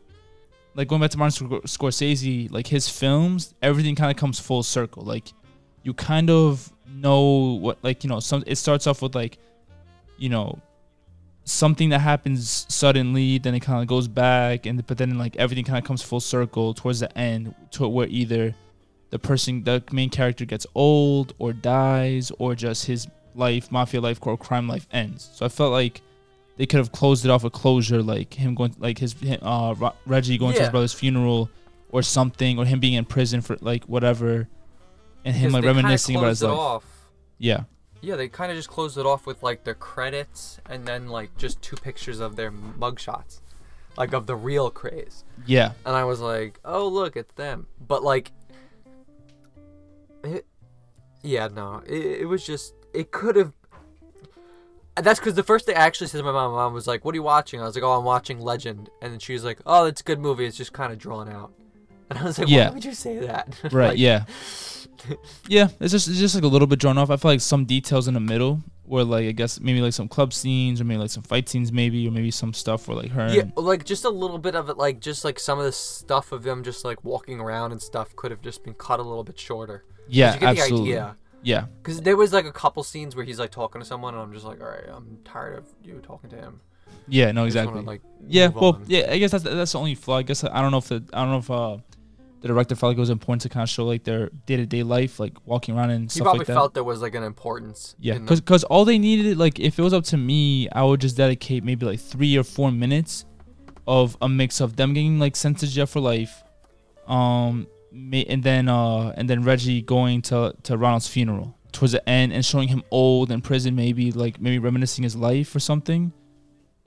[0.75, 4.61] like going back to Martin Scor- Scorsese, like his films, everything kind of comes full
[4.61, 5.03] circle.
[5.03, 5.31] Like
[5.83, 9.37] you kind of know what, like you know, some it starts off with like,
[10.17, 10.59] you know,
[11.45, 15.63] something that happens suddenly, then it kind of goes back, and but then like everything
[15.63, 18.53] kind of comes full circle towards the end, to where either
[19.11, 24.19] the person, the main character gets old or dies, or just his life, mafia life,
[24.21, 25.29] or crime life ends.
[25.33, 26.01] So I felt like
[26.57, 30.37] they could have closed it off with closure, like him going, like his uh Reggie
[30.37, 31.49] going to his brother's funeral,
[31.91, 34.47] or something, or him being in prison for like whatever,
[35.23, 36.57] and him Because like reminiscing about his life.
[36.57, 36.85] off.
[37.37, 37.63] Yeah,
[38.01, 41.35] Yeah, they kind of just closed it off with like their credits and then like
[41.37, 43.41] just two pictures of their mugshots,
[43.97, 45.23] like of the real Krays.
[45.45, 47.67] yeah, And I was like, oh look, it's them.
[47.79, 48.31] But like,
[50.23, 50.45] it,
[51.23, 53.53] yeah, no, it, it was just it could have.
[54.97, 57.03] That's because the first thing I actually said to my mom, my mom was like,
[57.03, 59.43] "What are you watching?" I was like, "Oh, I'm watching Legend," and then she was
[59.43, 60.45] like, "Oh, it's a good movie.
[60.45, 61.51] It's just kind of drawn out."
[62.09, 62.69] And I was like, Yeah.
[62.69, 64.23] "Why would you say that?" right, Like, yeah,
[65.47, 65.69] yeah.
[65.79, 67.09] It's just it's just like a little bit drawn off.
[67.09, 70.07] I feel like some details in the middle, where like I guess maybe like some
[70.07, 73.11] club scenes, or maybe like some fight scenes, maybe, or maybe some stuff where like
[73.11, 73.33] her.
[73.33, 76.31] Yeah, like just a little bit of it, like just like some of the stuff
[76.31, 79.23] of them just like walking around and stuff could have just been cut a little
[79.23, 79.83] bit shorter.
[80.07, 80.91] yeah, absolutely.
[80.91, 81.17] the idea.
[81.43, 84.23] Yeah, Because there was like a couple scenes where he's like talking to someone, and
[84.23, 86.59] I'm just like, all right, I'm tired of you talking to him.
[87.07, 87.85] yeah, no, just wanna, exactly.
[87.85, 88.85] like, Yeah, well, on.
[88.87, 89.11] yeah.
[89.11, 90.17] I guess that's that's the only flaw.
[90.17, 91.77] I guess I don't know if the I don't know if uh,
[92.41, 94.65] the director felt like it was important to kind of show like their day to
[94.65, 96.39] day life, like walking around and He stuff like that.
[96.41, 97.95] He probably felt there was like an importance.
[97.99, 101.01] yeah, the- because all they needed, like, if it was up to me, I would
[101.01, 103.25] just dedicate maybe like three or four minutes
[103.87, 106.43] of a mix of them getting like sentenced to jail for life,
[107.07, 112.31] um, and then uh, and then Reggie going to to Ronald's funeral towards the end
[112.33, 116.11] and showing him old in prison, maybe like maybe reminiscing his life or something.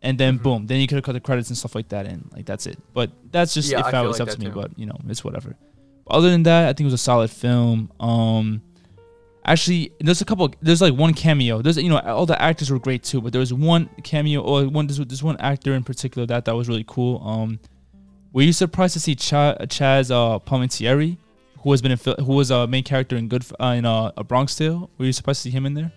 [0.03, 0.43] And then Mhm.
[0.45, 2.29] boom, then you could have cut the credits and stuff like that in.
[2.33, 2.79] Like that's it.
[2.95, 4.47] But that's just Yeah, if I that was like up to me.
[4.47, 4.53] too.
[4.53, 5.57] But you know, it's whatever.
[6.09, 7.91] Other than that, I think it was a solid film.
[8.01, 8.63] Um,
[9.45, 10.53] actually, there's a couple.
[10.63, 11.63] There's like one cameo.
[11.63, 14.65] There's you know all the actors were great too, but there was one cameo or
[14.69, 14.87] one.
[14.87, 17.21] There's, there's one actor in particular that that was really cool.
[17.27, 17.59] Um,
[18.33, 21.17] were you surprised to see Ch- Chazz uh, Palminteri,
[21.63, 24.23] who has been in, who was a main character in Good uh, in uh, a
[24.25, 24.89] Bronx Tale?
[24.99, 25.93] Were you surprised to see him in there?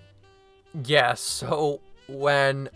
[0.86, 1.14] yeah.
[1.14, 2.70] So when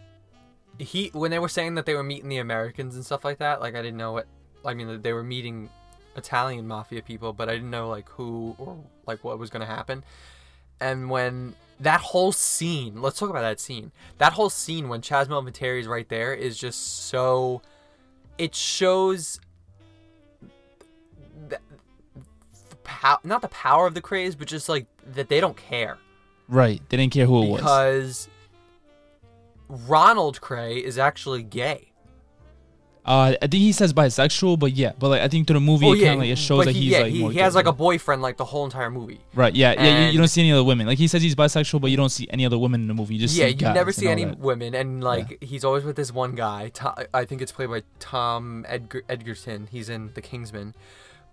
[0.79, 3.61] he when they were saying that they were meeting the Americans and stuff like that,
[3.61, 4.27] like I didn't know what.
[4.63, 5.69] I mean, they were meeting
[6.15, 10.03] Italian mafia people, but I didn't know like who or like what was gonna happen.
[10.79, 13.91] And when that whole scene, let's talk about that scene.
[14.17, 17.61] That whole scene when Chazz Palminteri is right there is just so.
[18.37, 19.39] It shows.
[21.47, 21.59] The,
[22.69, 25.97] the pow- not the power of the Krays, but just like that they don't care
[26.47, 26.81] Right.
[26.89, 27.61] They didn't care who it was.
[27.61, 28.29] because
[29.69, 31.91] Ronald Kray is actually gay.
[33.05, 35.85] Uh, I think he says bisexual, but yeah, but like I think through the movie,
[35.85, 37.37] Oh, it kind of like it shows that he, he's yeah, like he, more he
[37.37, 39.19] has like a boyfriend like the whole entire movie.
[39.35, 39.53] right.
[39.55, 40.05] Yeah, yeah.
[40.07, 40.87] You, you don't see any other women.
[40.87, 43.13] Like he says he's bisexual, but you don't see any other women in the movie.
[43.13, 44.39] You just yeah, you never see any that.
[44.39, 46.69] women, and like he's always with this one guy.
[46.69, 49.67] To- I think it's played by Tom Edgar- Egerton.
[49.71, 50.73] He's in The Kingsman,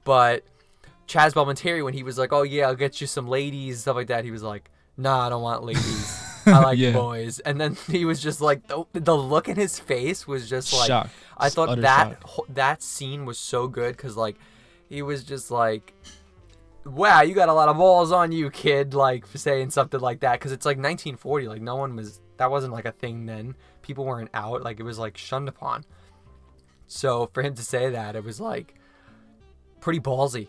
[0.04, 0.44] but
[1.08, 4.08] Chazz Palminteri, when he was like, "Oh yeah, I'll get you some ladies," stuff like
[4.08, 6.22] that, he was like, "Nah, I don't want ladies.
[6.46, 6.92] I like Yeah.
[6.92, 10.72] boys." And then he was just like, the, the look in his face was just
[10.72, 11.09] like, Shock.
[11.38, 14.37] I thought utter that wh- that scene was so good because like
[14.88, 15.92] he was just like,
[16.85, 20.35] "Wow, you got a lot of balls on you, kid!" Like saying something like that
[20.38, 21.48] because it's like 1940.
[21.48, 23.55] Like no one was that wasn't like a thing then.
[23.83, 24.62] People weren't out.
[24.62, 25.85] Like it was like shunned upon.
[26.87, 28.74] So for him to say that, it was like
[29.81, 30.48] pretty ballsy.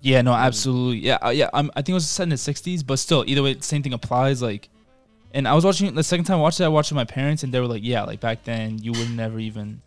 [0.00, 0.24] Yeah, Mm.
[0.24, 0.98] no, absolutely.
[0.98, 1.48] Yeah, uh, yeah.
[1.54, 3.92] Um, I think it was set in the '60s, but still, either way, same thing
[3.92, 4.42] applies.
[4.42, 4.68] Like,
[5.34, 6.64] and I was watching the second time I watched it.
[6.64, 8.92] I watched it with my parents, and they were like, "Yeah, like back then, you
[8.92, 9.80] would never even,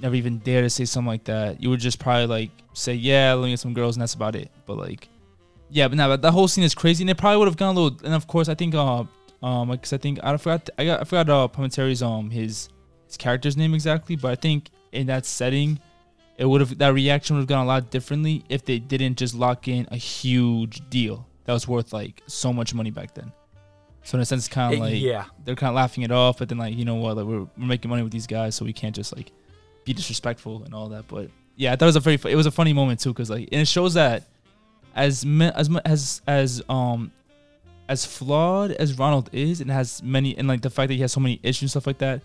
[0.00, 1.62] never even dare to say something like that.
[1.62, 4.34] You would just probably like say, yeah, let me get some girls, and that's about
[4.34, 4.50] it.
[4.66, 5.08] But like,
[5.70, 7.80] yeah, but now that whole scene is crazy, and it probably would have gone a
[7.80, 7.98] little.
[8.04, 9.04] And of course, I think, uh,
[9.42, 12.68] um, because I think I forgot, I got, I forgot, uh, Palminteri's um his
[13.06, 15.78] his character's name exactly, but I think in that setting
[16.38, 19.34] it would have that reaction would have gone a lot differently if they didn't just
[19.34, 23.30] lock in a huge deal that was worth like so much money back then.
[24.04, 26.38] So in a sense, kind Eh, of like yeah, they're kind of laughing it off,
[26.38, 28.64] but then like you know what, like, we're we're making money with these guys, so
[28.64, 29.30] we can't just like
[29.84, 31.06] be disrespectful and all that.
[31.08, 33.14] But yeah, I thought it was a very fu- it was a funny moment too,
[33.14, 34.24] cause like and it shows that
[34.94, 37.12] as me, as as as um
[37.88, 41.12] as flawed as Ronald is and has many and like the fact that he has
[41.12, 42.22] so many issues and stuff like that.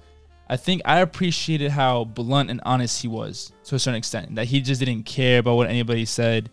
[0.50, 4.36] I think I appreciated how blunt and honest he was to a certain extent.
[4.36, 6.50] That he just didn't care about what anybody said,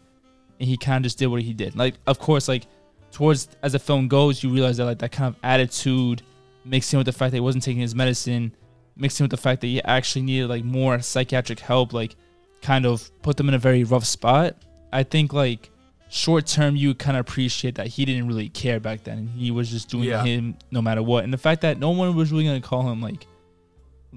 [0.58, 1.76] and he kind of just did what he did.
[1.76, 2.66] Like, of course, like
[3.14, 6.22] towards as the film goes, you realize that like that kind of attitude
[6.64, 8.54] mixed in with the fact that he wasn't taking his medicine,
[8.96, 12.16] mixed in with the fact that he actually needed like more psychiatric help, like
[12.60, 14.56] kind of put them in a very rough spot.
[14.92, 15.70] I think like
[16.08, 19.70] short term, you kind of appreciate that he didn't really care back then, he was
[19.70, 20.22] just doing Yeah.
[20.24, 21.24] him no matter what.
[21.24, 23.26] And the fact that no one was really gonna call him like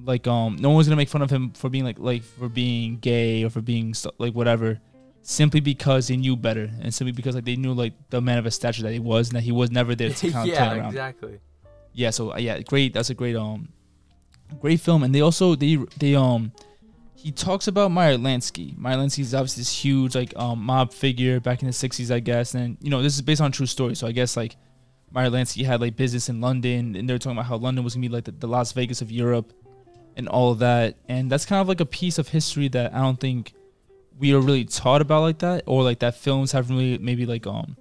[0.05, 2.47] like um no one was gonna make fun of him for being like like for
[2.49, 4.79] being gay or for being like whatever
[5.29, 8.45] simply because they knew better and simply because like they knew like the man of
[8.45, 10.65] a stature that he was and that he was never there to kind of turn
[10.65, 11.39] yeah, around exactly.
[11.91, 13.67] yeah so uh, yeah great that's a great um
[14.61, 16.49] great film and they also they they um
[17.13, 18.77] he talks about Meyer Lansky.
[18.77, 22.19] Meyer Lansky is obviously this huge like um, mob figure back in the '60s, I
[22.19, 22.53] guess.
[22.53, 24.55] And you know, this is based on true story, so I guess like
[25.11, 27.95] Meyer Lansky had like business in London, and they were talking about how London was
[27.95, 29.51] gonna be like the, the Las Vegas of Europe,
[30.15, 30.95] and all of that.
[31.09, 33.51] And that's kind of like a piece of history that I don't think
[34.19, 37.45] we are really taught about like that, or like that films have really maybe like
[37.47, 37.75] um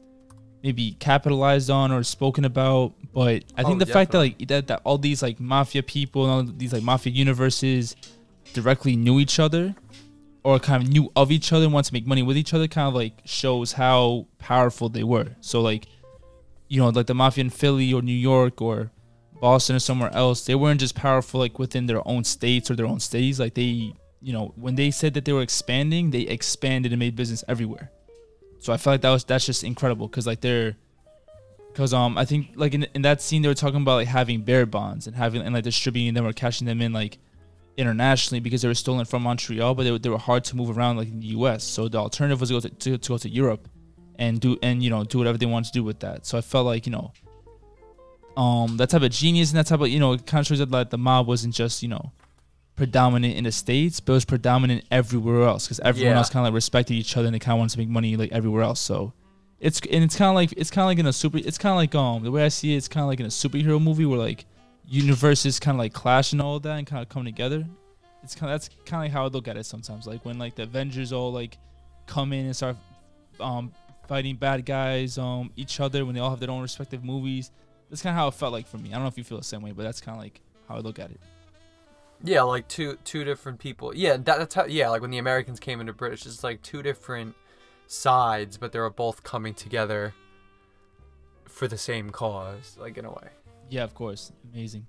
[0.63, 2.93] maybe capitalized on or spoken about.
[3.13, 6.25] But I think Oh, the fact that like that, that all these like mafia people
[6.25, 7.97] and all these like mafia universes
[8.53, 9.75] directly knew each other
[10.45, 12.69] or kind of knew of each other and wanted to make money with each other
[12.69, 15.29] kind of like shows how powerful they were.
[15.41, 15.87] So like
[16.69, 18.91] you know, like the mafia in Philly or New York or
[19.41, 22.87] Boston or somewhere else, they weren't just powerful like within their own states or their
[22.87, 23.39] own cities.
[23.39, 27.17] Like they, you know, when they said that they were expanding, they expanded and made
[27.17, 27.91] business everywhere.
[28.59, 30.77] So I feel like that was that's just incredible because like they're,
[31.73, 34.41] because um I think like in in that scene they were talking about like having
[34.43, 37.19] bear bonds and having and like distributing them or cashing them in like
[37.77, 40.77] internationally because they were stolen from Montreal, but they, were- they were hard to move
[40.77, 41.63] around like in the U.S.
[41.63, 43.69] So the alternative was to go to, to, to go to Europe
[44.19, 46.25] and do and you know do whatever they wanted to do with that.
[46.27, 47.13] So I felt like you know,
[48.37, 50.59] um, that type of genius and that type of you know it kind of shows
[50.59, 52.13] that like the mob wasn't just you know
[52.77, 56.19] predominant in the states, but it was predominant everywhere else because everyone Yeah.
[56.19, 58.17] else kind of like respected each other and they kind of wanted to make money
[58.17, 58.81] like everywhere else.
[58.81, 59.13] So.
[59.59, 61.39] It's and it's kind of like it's kind of like in a super.
[61.39, 63.27] It's kind of like um the way I see it, it's kind of like in
[63.27, 64.45] a superhero movie where like
[64.87, 67.67] universes kind of like clash and all that and kind of come together.
[68.23, 70.07] It's kind of that's kind of like how I look at it sometimes.
[70.07, 71.57] Like when like the Avengers all like
[72.07, 72.77] come in and start
[73.41, 73.73] um
[74.07, 77.51] fighting bad guys um each other when they all have their own respective movies.
[77.89, 78.91] That's kind of how it felt like for me.
[78.91, 80.75] I don't know if you feel the same way, but that's kind of like how
[80.77, 81.21] I look at it.
[82.23, 83.95] Yeah, like two two different people.
[83.95, 84.67] Yeah, that, that's how.
[84.67, 87.35] Yeah, like when the Americans came into British, it's like two different
[87.87, 90.15] sides, but they were both coming together
[91.45, 93.29] for the same cause, like in a way.
[93.69, 94.87] Yeah, of course, amazing.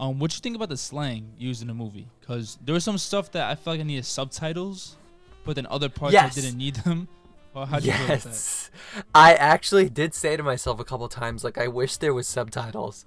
[0.00, 2.08] Um, what you think about the slang used in the movie?
[2.20, 4.96] Because there was some stuff that I felt like I needed subtitles,
[5.44, 6.36] but then other parts Yes.
[6.36, 7.08] I didn't need them.
[7.54, 8.24] Well, how'd you feel that?
[8.24, 8.70] yes,
[9.14, 13.04] I actually did say to myself a couple times, like I wish there was subtitles,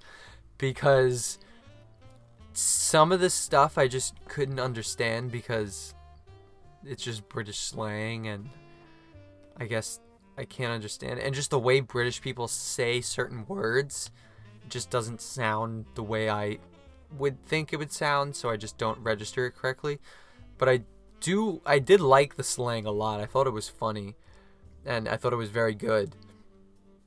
[0.59, 1.39] because
[2.57, 5.93] some of the stuff I just couldn't understand because
[6.85, 8.49] it's just British slang and
[9.57, 9.99] I guess
[10.37, 11.19] I can't understand.
[11.19, 14.11] And just the way British people say certain words
[14.69, 16.59] just doesn't sound the way I
[17.17, 19.99] would think it would sound, so I just don't register it correctly.
[20.57, 20.81] But I
[21.19, 23.19] do I did like the slang a lot.
[23.19, 24.15] I thought it was funny
[24.85, 26.15] and I thought it was very good.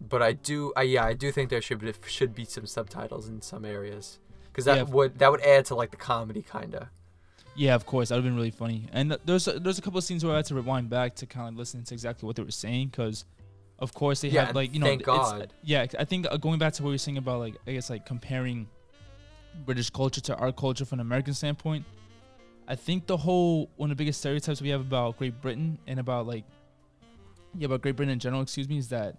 [0.01, 3.29] But I do I yeah, I do think there should be should be some subtitles
[3.29, 4.19] in some areas
[4.59, 4.83] cuz that Yeah.
[4.95, 6.89] would that would add to like the comedy kind of.
[7.55, 8.87] Yeah, of course, that would have been really funny.
[8.93, 11.17] And th- there's a, there's a couple of scenes where I had to rewind back
[11.17, 13.25] to kind of listen to exactly what they were saying because,
[13.81, 15.53] of course, they Yeah, have like you know, thank it's- God.
[15.65, 17.91] yeah, I think uh, going back to what you were saying about like I guess
[17.91, 18.69] like comparing
[19.67, 21.85] British culture to our culture from an American standpoint,
[22.69, 25.99] I think the whole one of the biggest stereotypes we have about Great Britain and
[25.99, 26.45] about like
[27.57, 29.17] yeah about Great Britain in general, excuse me, is that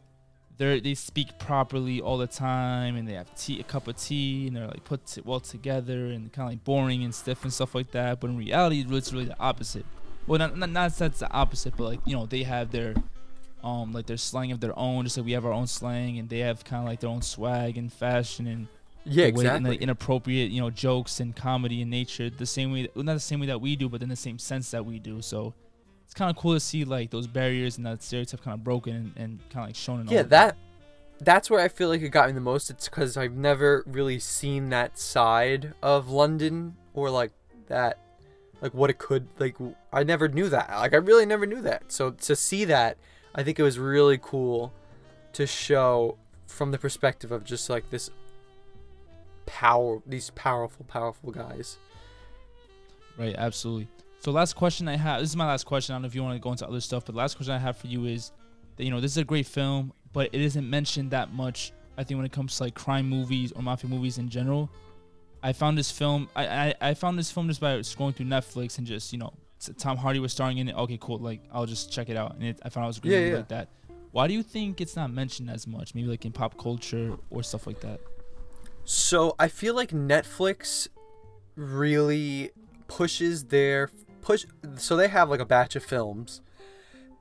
[0.59, 4.45] they they speak properly all the time and they have tea a cup of tea
[4.47, 7.51] and they're like put t- well together and kind of like boring and stiff and
[7.51, 8.19] stuff like that.
[8.19, 9.85] But in reality, it's really the opposite.
[10.27, 12.93] Well, not not, not that it's the opposite, but like you know they have their
[13.63, 16.29] um like their slang of their own, just like we have our own slang, and
[16.29, 18.67] they have kind of like their own swag and fashion and
[19.05, 19.69] Yeah, way- and exactly.
[19.71, 23.19] like inappropriate you know jokes and comedy in nature the same way well, not the
[23.31, 25.53] same way that we do but in the same sense that we do so
[26.09, 28.95] it's kind of cool to see like those barriers and that stereotype kind of broken
[28.95, 30.57] and, and kind of like shown in all yeah, that
[31.21, 32.71] that's where I feel like it got me the most.
[32.71, 37.31] It's because I've never really seen that side of London or like
[37.67, 37.99] that,
[38.59, 39.55] like what it could like.
[39.93, 40.71] I never knew that.
[40.71, 41.91] Like I really never knew that.
[41.91, 42.97] So to see that,
[43.35, 44.73] I think it was really cool
[45.33, 46.17] to show
[46.47, 48.09] from the perspective of just like this
[49.45, 51.77] power, these powerful, powerful guys.
[53.15, 53.87] right absolutely
[54.19, 56.23] so last question i have this is my last question i don't know if you
[56.23, 58.31] want to go into other stuff but the last question i have for you is
[58.75, 62.03] that you know this is a great film but it isn't mentioned that much i
[62.03, 64.69] think when it comes to like crime movies or mafia movies in general
[65.41, 66.27] I found this film.
[66.35, 69.31] I, I I found this film just by scrolling through Netflix and just you know
[69.77, 70.75] Tom Hardy was starring in it.
[70.75, 71.17] Okay, cool.
[71.17, 73.19] Like I'll just check it out, and it, I found it was a great Yeah,
[73.19, 73.37] movie yeah.
[73.37, 73.69] like that.
[74.11, 75.95] Why do you think it's not mentioned as much?
[75.95, 78.01] Maybe like in pop culture or stuff like that.
[78.83, 80.89] So I feel like Netflix
[81.55, 82.51] really
[82.89, 83.89] pushes their
[84.21, 84.45] push.
[84.77, 86.41] So they have like a batch of films,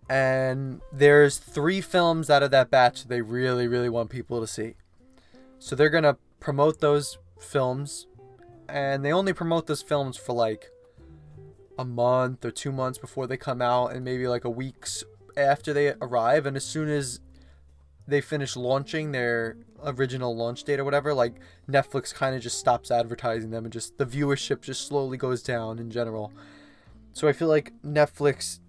[0.08, 4.74] and there's three films out of that batch they really, really want people to see.
[5.58, 8.06] So they're gonna promote those films,
[8.68, 10.70] and they only promote those films for like
[11.78, 15.04] a month or two months before they come out, and maybe like a weeks
[15.36, 16.46] after they arrive.
[16.46, 17.20] And as soon as
[18.06, 21.34] they finish launching their original launch date or whatever, like
[21.70, 25.78] Netflix kind of just stops advertising them and just the viewership just slowly goes down
[25.78, 26.32] in general.
[27.18, 28.60] So I feel like Netflix.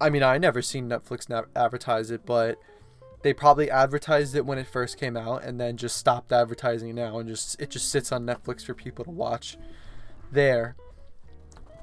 [0.00, 2.60] I mean, I never seen Netflix na- advertise it, but
[3.22, 7.18] they probably advertised it when it first came out, and then just stopped advertising now,
[7.18, 9.58] and just it just sits on Netflix for people to watch
[10.30, 10.76] there.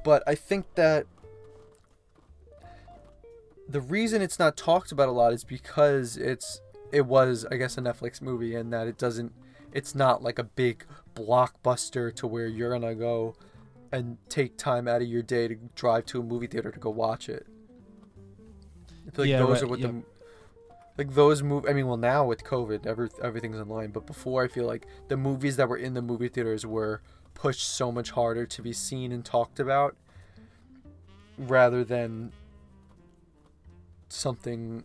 [0.06, 1.06] But I think that
[3.68, 6.62] the reason it's not talked about a lot is because it's
[6.94, 9.34] it was I guess a Netflix movie and that it doesn't
[9.74, 13.36] it's not like a big blockbuster to where you're gonna go
[13.92, 16.90] and take time out of your day to drive to a movie theater to go
[16.90, 17.48] watch it.
[19.08, 19.92] I feel like Yeah, those right, are what yep.
[19.92, 20.04] the
[20.98, 21.66] like those move.
[21.68, 23.92] I mean, well now with COVID, every, everything's online.
[23.92, 27.02] But before, I feel like the movies that were in the movie theaters were
[27.34, 29.96] pushed so much harder to be seen and talked about,
[31.38, 32.34] rather than
[34.10, 34.84] something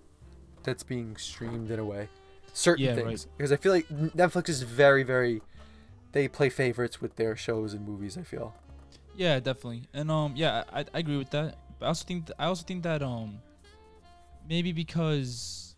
[0.62, 2.09] that's being streamed in a way.
[2.52, 5.42] Certain Yeah, things, because I feel like Netflix is very, very.
[6.12, 8.16] They play favorites with their shows and movies.
[8.16, 8.55] I feel.
[9.16, 9.82] Yeah, definitely.
[9.92, 11.56] And um, yeah, I, I agree with that.
[11.78, 13.38] But I also think th- I also think that um,
[14.48, 15.74] maybe because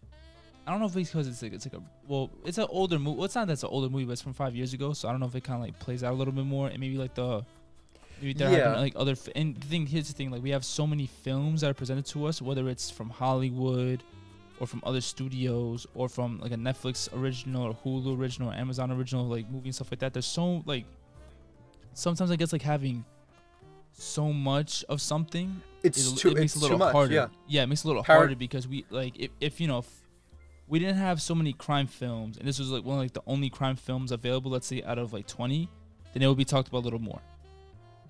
[0.66, 2.98] I don't know if it's because it's like it's like a well, it's an older
[2.98, 3.16] movie.
[3.16, 4.92] Well, it's not that's an older movie, but it's from five years ago.
[4.92, 6.68] So I don't know if it kind of like plays out a little bit more,
[6.68, 7.44] and maybe like the
[8.20, 8.68] maybe they're Yeah.
[8.68, 9.12] having like other.
[9.12, 11.74] F- and the thing here's the thing, like we have so many films that are
[11.74, 14.02] presented to us, whether it's from Hollywood.
[14.58, 18.90] Or from other studios, or from like a Netflix original, or Hulu original, or Amazon
[18.90, 20.14] original, like movie and stuff like that.
[20.14, 20.86] There's so like,
[21.92, 23.04] sometimes I guess like having
[23.98, 26.28] so much of something It's it, too.
[26.30, 26.92] it makes it's a little much.
[26.92, 27.14] harder.
[27.14, 27.28] Yeah.
[27.48, 29.78] yeah, it makes it a little Par- harder because we like if, if you know
[29.78, 29.88] if
[30.68, 33.22] we didn't have so many crime films and this was like one of like the
[33.26, 35.68] only crime films available, let's say out of like twenty,
[36.12, 37.20] then it would be talked about a little more.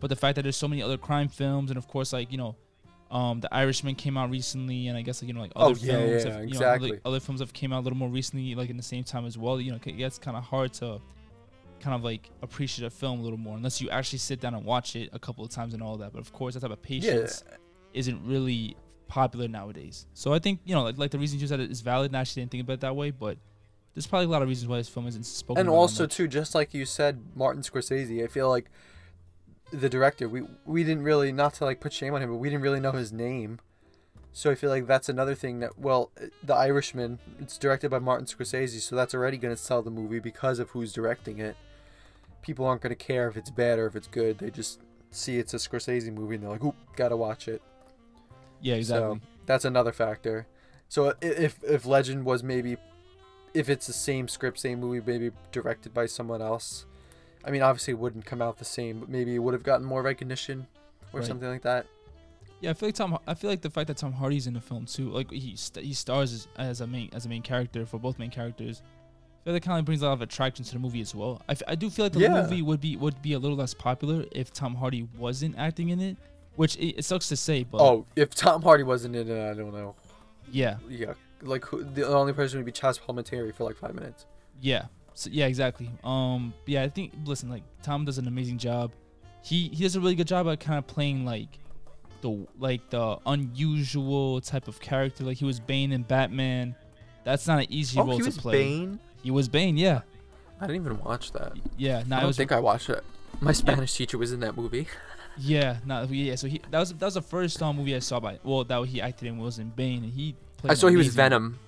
[0.00, 2.38] But the fact that there's so many other crime films and of course like you
[2.38, 2.56] know,
[3.10, 5.78] um, The Irishman came out recently and I guess like you know like Oh, other
[5.80, 6.88] yeah, films yeah, have, you exactly.
[6.90, 9.04] know, other, other films have came out a little more recently like in the same
[9.04, 9.60] time as well.
[9.60, 11.00] You know, it gets kind of hard to
[11.80, 14.64] kind of like appreciate a film a little more unless you actually sit down and
[14.64, 16.12] watch it a couple of times and all that.
[16.12, 17.44] But of course, that type of patience
[17.92, 18.76] isn't really
[19.08, 20.06] popular nowadays.
[20.14, 22.16] So I think you know, like, like the reason you said it is valid, and
[22.16, 23.38] I actually didn't think about it that way, but
[23.94, 25.60] there's probably a lot of reasons why this film isn't spoken.
[25.60, 26.14] and also much.
[26.14, 28.66] too just like you said martin scorsese i feel like
[29.70, 32.50] the director we we didn't really not to like put shame on him but we
[32.50, 33.58] didn't really know his name
[34.36, 36.10] so i feel like that's another thing that well
[36.42, 40.18] the irishman it's directed by martin scorsese so that's already going to sell the movie
[40.18, 41.56] because of who's directing it
[42.42, 44.80] people aren't going to care if it's bad or if it's good they just
[45.10, 47.62] see it's a scorsese movie and they're like oop gotta watch it
[48.60, 49.18] yeah, exactly.
[49.18, 50.46] so that's another factor.
[50.88, 52.76] So if if Legend was maybe,
[53.54, 56.86] if it's the same script, same movie, maybe directed by someone else,
[57.44, 59.84] I mean, obviously it wouldn't come out the same, but maybe it would have gotten
[59.84, 60.66] more recognition
[61.12, 61.26] or Right.
[61.26, 61.86] something like that.
[62.60, 63.18] Yeah, I feel like Tom.
[63.26, 65.84] I feel like the fact that Tom Hardy's in the film too, like he st-
[65.84, 68.82] he stars as, as a main as a main character for both main characters.
[69.42, 71.40] I feel like kind of brings a lot of attraction to the movie as well.
[71.48, 72.42] I, f- I do feel like the Yeah.
[72.42, 76.00] movie would be would be a little less popular if Tom Hardy wasn't acting in
[76.00, 76.16] it,
[76.56, 79.54] which it, it sucks to say, but oh, if Tom Hardy wasn't in it, I
[79.54, 79.94] don't know.
[80.50, 84.26] yeah, Yeah, like who, the only person would be Chazz Palminteri for like five minutes.
[84.60, 84.86] Yeah.
[85.14, 85.90] So, yeah, exactly.
[86.02, 88.92] Um yeah, I think listen, like Tom does an amazing job.
[89.42, 91.58] He he does a really good job at kind of playing like
[92.26, 95.24] the like the unusual type of character.
[95.24, 96.74] Like he was Bane in Batman.
[97.24, 98.52] That's not an easy oh, role he to was play.
[98.52, 99.00] Bane.
[99.22, 100.02] He was Bane, yeah.
[100.60, 101.52] I didn't even watch that.
[101.76, 103.04] Yeah, no, I don't was think I watched it.
[103.40, 104.88] My Spanish teacher was in that movie.
[105.38, 106.34] yeah, no, yeah.
[106.36, 108.86] So he that was that was the first um, movie I saw by well that
[108.86, 110.34] he acted in was in Bane, and he.
[110.58, 111.08] Played I saw he was.
[111.08, 111.58] Venom.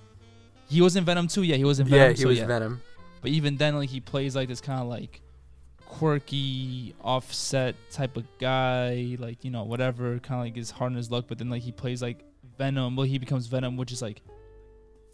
[0.67, 1.43] He was in Venom too.
[1.43, 2.09] Yeah, he was in Venom.
[2.09, 2.47] Yeah, he so was yeah.
[2.47, 2.81] Venom.
[3.21, 5.21] But even then, like he plays like this kind of like
[5.89, 10.97] quirky, offset type of guy, like you know whatever, kind of like his hard and
[10.97, 11.25] his luck.
[11.27, 12.23] But then like he plays like
[12.57, 12.95] Venom.
[12.95, 14.21] Well, he becomes Venom, which is like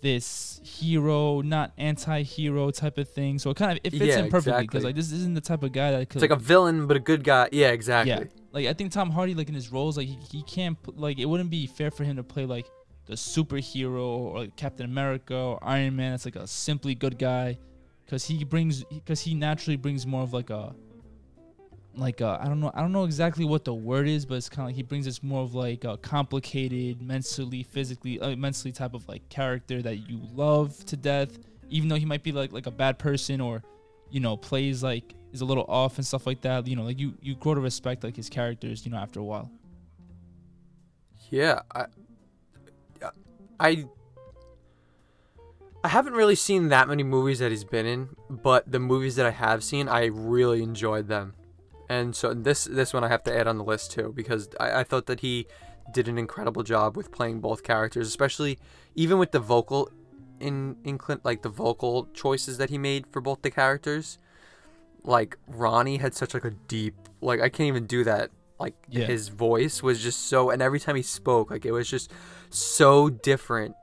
[0.01, 3.39] this hero, not anti-hero type of thing.
[3.39, 4.89] So it kind of it fits Yeah, in perfectly because exactly.
[4.89, 6.21] like this isn't the type of guy that could.
[6.21, 7.49] It's like a villain, but a good guy.
[7.51, 8.11] Yeah, exactly.
[8.11, 8.23] Yeah.
[8.51, 11.25] like I think Tom Hardy like in his roles like he, he can't like it
[11.25, 12.67] wouldn't be fair for him to play like
[13.07, 16.13] the superhero or like Captain America or Iron Man.
[16.13, 17.57] It's like a simply good guy
[18.05, 20.75] because he brings because he naturally brings more of like a
[21.95, 24.49] like I I don't know I don't know exactly what the word is, but it's
[24.49, 28.71] kind of like he brings this more of like a complicated, mentally, physically, uh, mentally
[28.71, 31.37] type of like character that you love to death.
[31.69, 33.63] Even though he might be like like a bad person or
[34.09, 36.67] you know plays like is a little off and stuff like that.
[36.67, 38.85] You know, like you you grow to respect like his characters.
[38.85, 39.49] You know, after a while.
[41.31, 41.85] Yeah, I,
[43.59, 43.85] I,
[45.85, 49.27] I haven't really seen that many movies that he's been in, but the movies that
[49.27, 51.35] I have seen, I really enjoyed them,
[51.87, 54.79] and so this this one I have to add on the list too because I,
[54.79, 55.45] I thought that he
[55.93, 58.57] did an incredible job with playing both characters, especially
[58.95, 59.91] even with the vocal
[60.39, 64.17] in in Clint, like the vocal choices that he made for both the characters.
[65.03, 69.05] Like Ronnie had such like a deep, like I can't even do that Like Yeah.
[69.05, 72.11] his voice was just so, and every time he spoke, like it was just
[72.49, 73.75] so different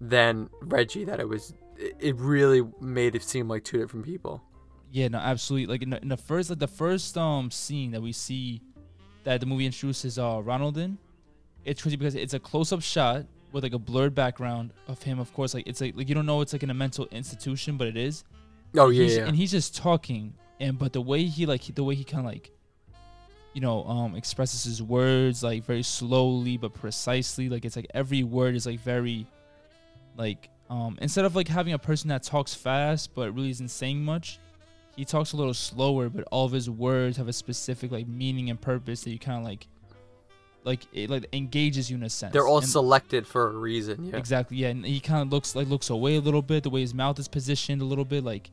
[0.00, 1.54] than Reggie that it was.
[1.76, 4.42] It really made it seem like two different people.
[4.90, 5.72] Yeah, no, absolutely.
[5.72, 8.60] Like in the, in the first, like the first um scene that we see
[9.24, 10.98] that the movie introduces uh Ronald in,
[11.64, 15.18] it's crazy because it's a close-up shot with like a blurred background of him.
[15.18, 17.76] Of course, like it's like like you don't know it's like in a mental institution,
[17.76, 18.24] but it is.
[18.76, 19.26] Oh yeah, he's, yeah.
[19.26, 22.32] and he's just talking, and but the way he like the way he kind of
[22.32, 22.50] like,
[23.52, 27.48] you know, um expresses his words like very slowly but precisely.
[27.48, 29.26] Like it's like every word is like very,
[30.18, 34.04] like um instead of like having a person that talks fast but really isn't saying
[34.04, 34.38] much,
[34.96, 38.50] he talks a little slower, but all of his words have a specific like meaning
[38.50, 39.66] and purpose that you kind of like,
[40.64, 42.32] like it like engages you in a sense.
[42.34, 44.06] They're all And- selected for a reason.
[44.06, 44.16] Yeah.
[44.16, 44.58] Exactly.
[44.58, 46.64] Yeah, and he kind of looks like looks away a little bit.
[46.64, 48.50] The way his mouth is positioned a little bit, like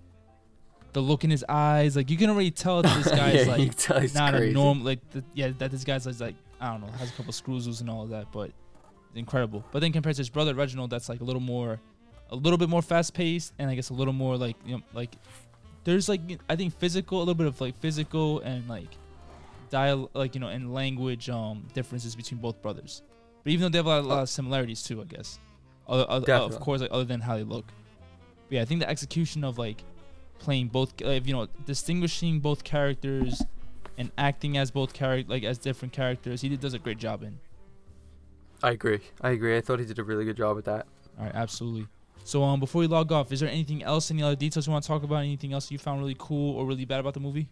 [0.94, 1.96] the look in his eyes.
[1.98, 4.38] Like you can already tell that this guy's Yeah, like can tell he's not a
[4.38, 4.54] crazy.
[4.54, 4.84] norm.
[4.86, 7.68] Like the, yeah, that this guy's is like I don't know, has a couple screws
[7.68, 8.52] loose and all of that, but
[9.16, 9.64] incredible.
[9.72, 11.80] But then compared to his brother Reginald, that's like a little more,
[12.30, 14.84] a little bit more fast paced, and I guess a little more like you know
[14.94, 15.16] like
[15.84, 18.90] there's like I think physical, a little bit of like physical and like
[19.70, 23.02] dial like you know and language um differences between both brothers.
[23.44, 25.40] But even though they have a lot, a lot of similarities too, I guess.
[25.88, 27.66] Other, other, of course, like other than how they look.
[28.48, 29.84] But yeah, I think the execution of like
[30.40, 33.44] playing both, uh, you know, distinguishing both characters
[33.98, 37.24] and acting as both character, like as different characters, he did, does a great job
[37.24, 37.40] in.
[38.66, 39.00] I agree.
[39.22, 39.56] I agree.
[39.58, 40.88] I thought he did a really good job with that.
[41.20, 41.88] All right, absolutely.
[42.24, 44.84] So um, before we log off, is there anything else, any other details you want
[44.84, 45.18] to talk about?
[45.18, 47.48] Anything else you found really cool or really bad about the movie?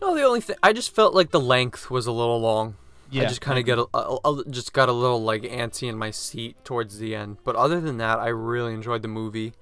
[0.00, 2.76] No, the only thing I just felt like the length was a little long.
[3.10, 5.88] Yeah, I just kind of get a, a, a- just got a little like antsy
[5.88, 7.36] in my seat towards the end.
[7.44, 9.52] But other than that, I really enjoyed the movie.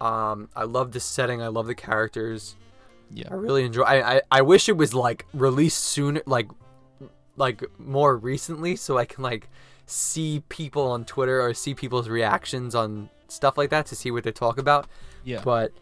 [0.00, 1.42] Um, I love the setting.
[1.42, 2.54] I love the characters.
[3.10, 3.82] yeah, I really enjoy.
[3.82, 6.48] I, I I wish it was like released sooner, like
[7.36, 9.48] like more recently, so I can like
[9.86, 14.24] see people on Twitter or see people's reactions on stuff like that to see what
[14.24, 14.86] they talk about.
[15.24, 15.72] yeah, But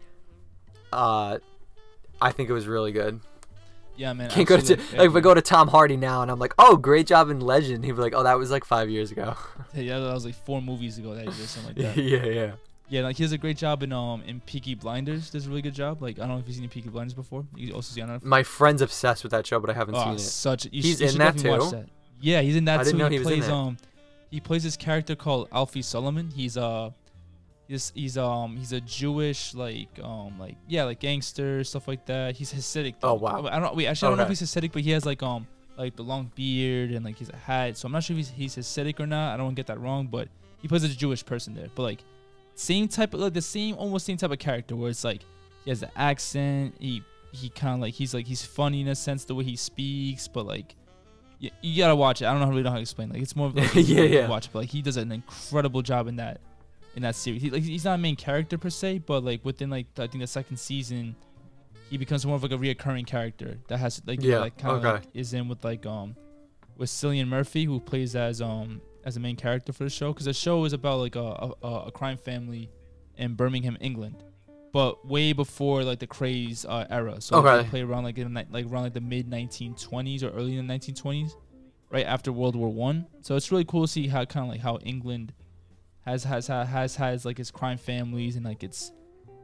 [0.91, 1.39] uh,
[2.21, 3.19] I think it was really good.
[3.95, 4.29] yeah, man.
[4.29, 6.77] Can't go to like if I go to Tom Hardy now and I'm like, oh,
[6.77, 7.85] great job in Legend.
[7.85, 9.35] He'd be like, oh, that was like five years ago.
[9.73, 12.01] yeah, that was like four movies ago that he did something like that.
[12.03, 12.51] yeah, yeah.
[12.89, 15.29] Yeah, like he does a great job in um in Peaky Blinders.
[15.29, 16.01] Does a really good job.
[16.01, 17.45] Like I don't know if you've seen Peaky Blinders before.
[17.55, 18.23] You also see on Netflix.
[18.23, 20.19] My friend's obsessed with that show, but I haven't Oh, seen it.
[20.19, 20.65] such.
[20.65, 21.49] You He's sh- in that too?
[21.49, 21.87] that.
[22.21, 22.89] Yeah, he's in that I too.
[22.91, 23.77] didn't know he in plays um
[24.29, 26.29] he plays this character called Alfie Solomon.
[26.35, 26.91] He's uh
[27.67, 32.35] he's he's um he's a Jewish like um like yeah like gangster stuff like that.
[32.35, 32.95] He's Hasidic.
[32.99, 33.09] Though.
[33.11, 33.47] Oh, wow.
[33.49, 35.47] I don't wait actually I don't know if he's Hasidic, but he has like um
[35.77, 37.77] like the long beard and like he's a hat.
[37.77, 39.33] So I'm not sure if he's he's Hasidic or not.
[39.33, 40.27] I don't want to get that wrong, but
[40.61, 41.67] he plays a Jewish person there.
[41.73, 42.03] But like
[42.55, 45.21] same type of like the same almost same type of character where it's like
[45.63, 46.75] he has the accent.
[46.79, 49.55] He he kind of like he's like he's funny in a sense the way he
[49.55, 50.75] speaks, but like
[51.39, 52.25] you, you gotta watch it.
[52.25, 53.09] I don't know really know how to explain.
[53.09, 54.27] Like it's more of like Yeah, yeah.
[54.27, 56.39] watch, but like he does an incredible job in that
[56.95, 57.41] in that series.
[57.41, 60.21] He, like he's not a main character per se, but like within like I think
[60.21, 61.15] the second season,
[61.89, 64.57] he becomes more of like a reoccurring character that has like you know, Yeah, like
[64.59, 64.93] kind of okay.
[64.93, 66.15] like is in with like um
[66.77, 70.25] with Cillian Murphy who plays as um as a main character for the show because
[70.25, 72.69] the show is about like a, a a crime family
[73.17, 74.23] in Birmingham, England.
[74.71, 77.63] But way before like the Krays uh, era, so like, Okay.
[77.63, 80.65] they play around like in the, like around like the mid 1920s or early in
[80.65, 81.31] the 1920s,
[81.91, 83.05] right after World War One.
[83.21, 85.33] So it's really cool to see how kind of like how England
[86.05, 88.91] has has has has, like its crime families and like its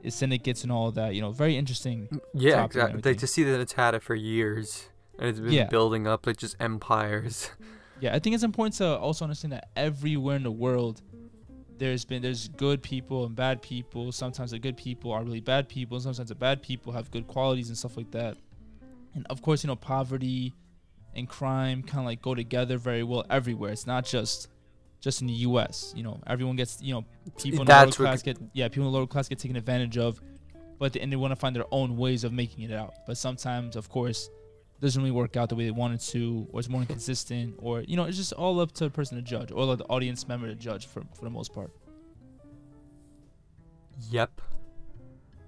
[0.01, 1.13] its syndicates and all that.
[1.13, 2.09] You know, very interesting.
[2.33, 3.01] Yeah, exactly.
[3.03, 4.89] Like to see that it's had it for years
[5.19, 5.67] and it's been Yeah.
[5.67, 7.51] building up like just empires.
[8.01, 11.01] Yeah, I think it's important to also understand that everywhere in the world,
[11.77, 14.11] there's been there's good people and bad people.
[14.11, 15.97] Sometimes the good people are really bad people.
[15.97, 18.37] and Sometimes the bad people have good qualities and stuff like that.
[19.15, 20.53] And of course, you know, poverty
[21.15, 23.71] and crime kind of like go together very well everywhere.
[23.71, 24.47] It's not just
[25.01, 25.93] just in the U.S.
[25.95, 27.05] You know, everyone gets you know
[27.41, 29.97] people in the lower class get yeah people in the lower class get taken advantage
[29.97, 30.21] of,
[30.77, 32.93] but and they want to find their own ways of making it out.
[33.07, 34.29] But sometimes, of course,
[34.81, 37.97] doesn't really work out the way they wanted to, or it's more inconsistent, or you
[37.97, 40.47] know, it's just all up to the person to judge, or like the audience member
[40.47, 41.71] to judge for for the most part.
[44.09, 44.41] Yep.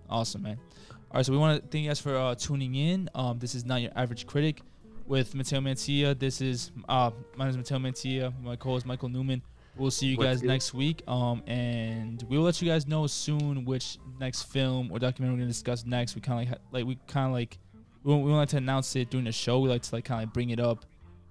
[0.09, 0.59] Awesome, man.
[0.89, 3.09] All right, so we want to thank you guys for uh, tuning in.
[3.15, 4.61] Um, this is not your average critic
[5.07, 6.17] with Mateo Mantilla.
[6.17, 8.34] This is uh, my name is Mateo Mantilla.
[8.41, 9.41] My co-host Michael Newman.
[9.77, 10.47] We'll see you What's guys good?
[10.47, 11.01] next week.
[11.07, 15.39] Um, and we will let you guys know soon which next film or documentary we're
[15.39, 16.15] gonna discuss next.
[16.15, 17.57] We kind of like like we kind of like
[18.04, 19.60] we we like to announce it during the show.
[19.60, 20.86] We like to like kind of bring it up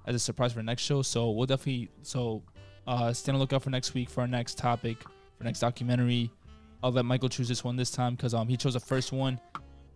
[0.06, 1.02] as a surprise for the next show.
[1.02, 2.42] So we'll definitely so
[2.86, 4.96] uh, stay on the lookout for next week for our next topic
[5.38, 6.30] for next documentary.
[6.82, 9.38] I'll let Michael choose this one this time because um he chose the first one.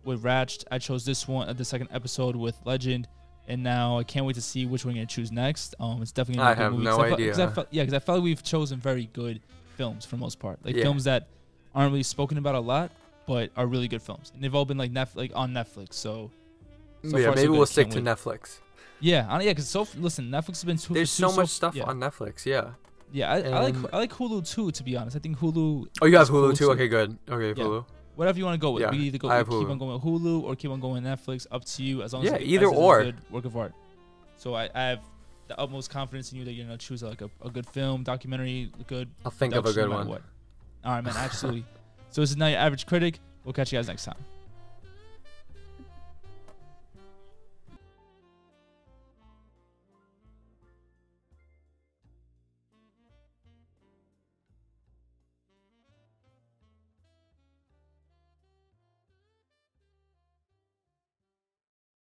[0.03, 0.65] with Ratched.
[0.69, 3.07] I chose this one, uh, the second episode with Legend,
[3.47, 5.73] and now I can't wait to see which one you're gonna choose next.
[5.79, 6.83] Um, it's definitely gonna I be a good have movie.
[6.83, 7.67] no I felt- 'cause I idea.
[7.71, 9.41] yeah, because I felt like we've chosen very good
[9.77, 10.83] films for the most part, like Yeah.
[10.83, 11.27] films that
[11.73, 12.91] aren't really spoken about a lot,
[13.25, 15.93] but are really good films, and they've all been like Netflix, like on Netflix.
[15.95, 16.29] So,
[17.09, 17.57] so yeah, far, maybe good.
[17.57, 18.17] we'll stick Can't to wait.
[18.41, 18.59] Netflix.
[18.99, 20.93] Yeah, I, yeah, because so listen, Netflix has been too.
[20.93, 21.83] There's too, so much stuff yeah.
[21.83, 22.45] on Netflix.
[22.45, 22.71] Yeah.
[23.11, 24.71] Yeah, I, I like I like Hulu too.
[24.71, 25.87] To be honest, I think Hulu.
[26.01, 26.71] Oh, you have is cool, Hulu too.
[26.71, 27.17] Okay, good.
[27.29, 27.65] Okay, Yeah.
[27.67, 27.85] Hulu.
[28.15, 28.81] Whatever you want to go with.
[28.81, 29.69] Yeah, we either go I keep Hulu.
[29.71, 31.45] on going with Hulu or keep on going with Netflix.
[31.51, 32.01] Up to you.
[32.01, 33.03] As long Yeah, as it, either as it's or.
[33.03, 33.73] good work of art.
[34.37, 34.99] So I, I have
[35.47, 38.71] the utmost confidence in you that you're gonna choose like a, a good film, documentary,
[38.87, 39.09] good.
[39.23, 40.07] I'll think of a good no one.
[40.07, 40.21] What.
[40.83, 41.13] All right, man.
[41.15, 41.65] Absolutely.
[42.09, 43.19] so this is now your average critic.
[43.43, 44.17] We'll catch you guys next time.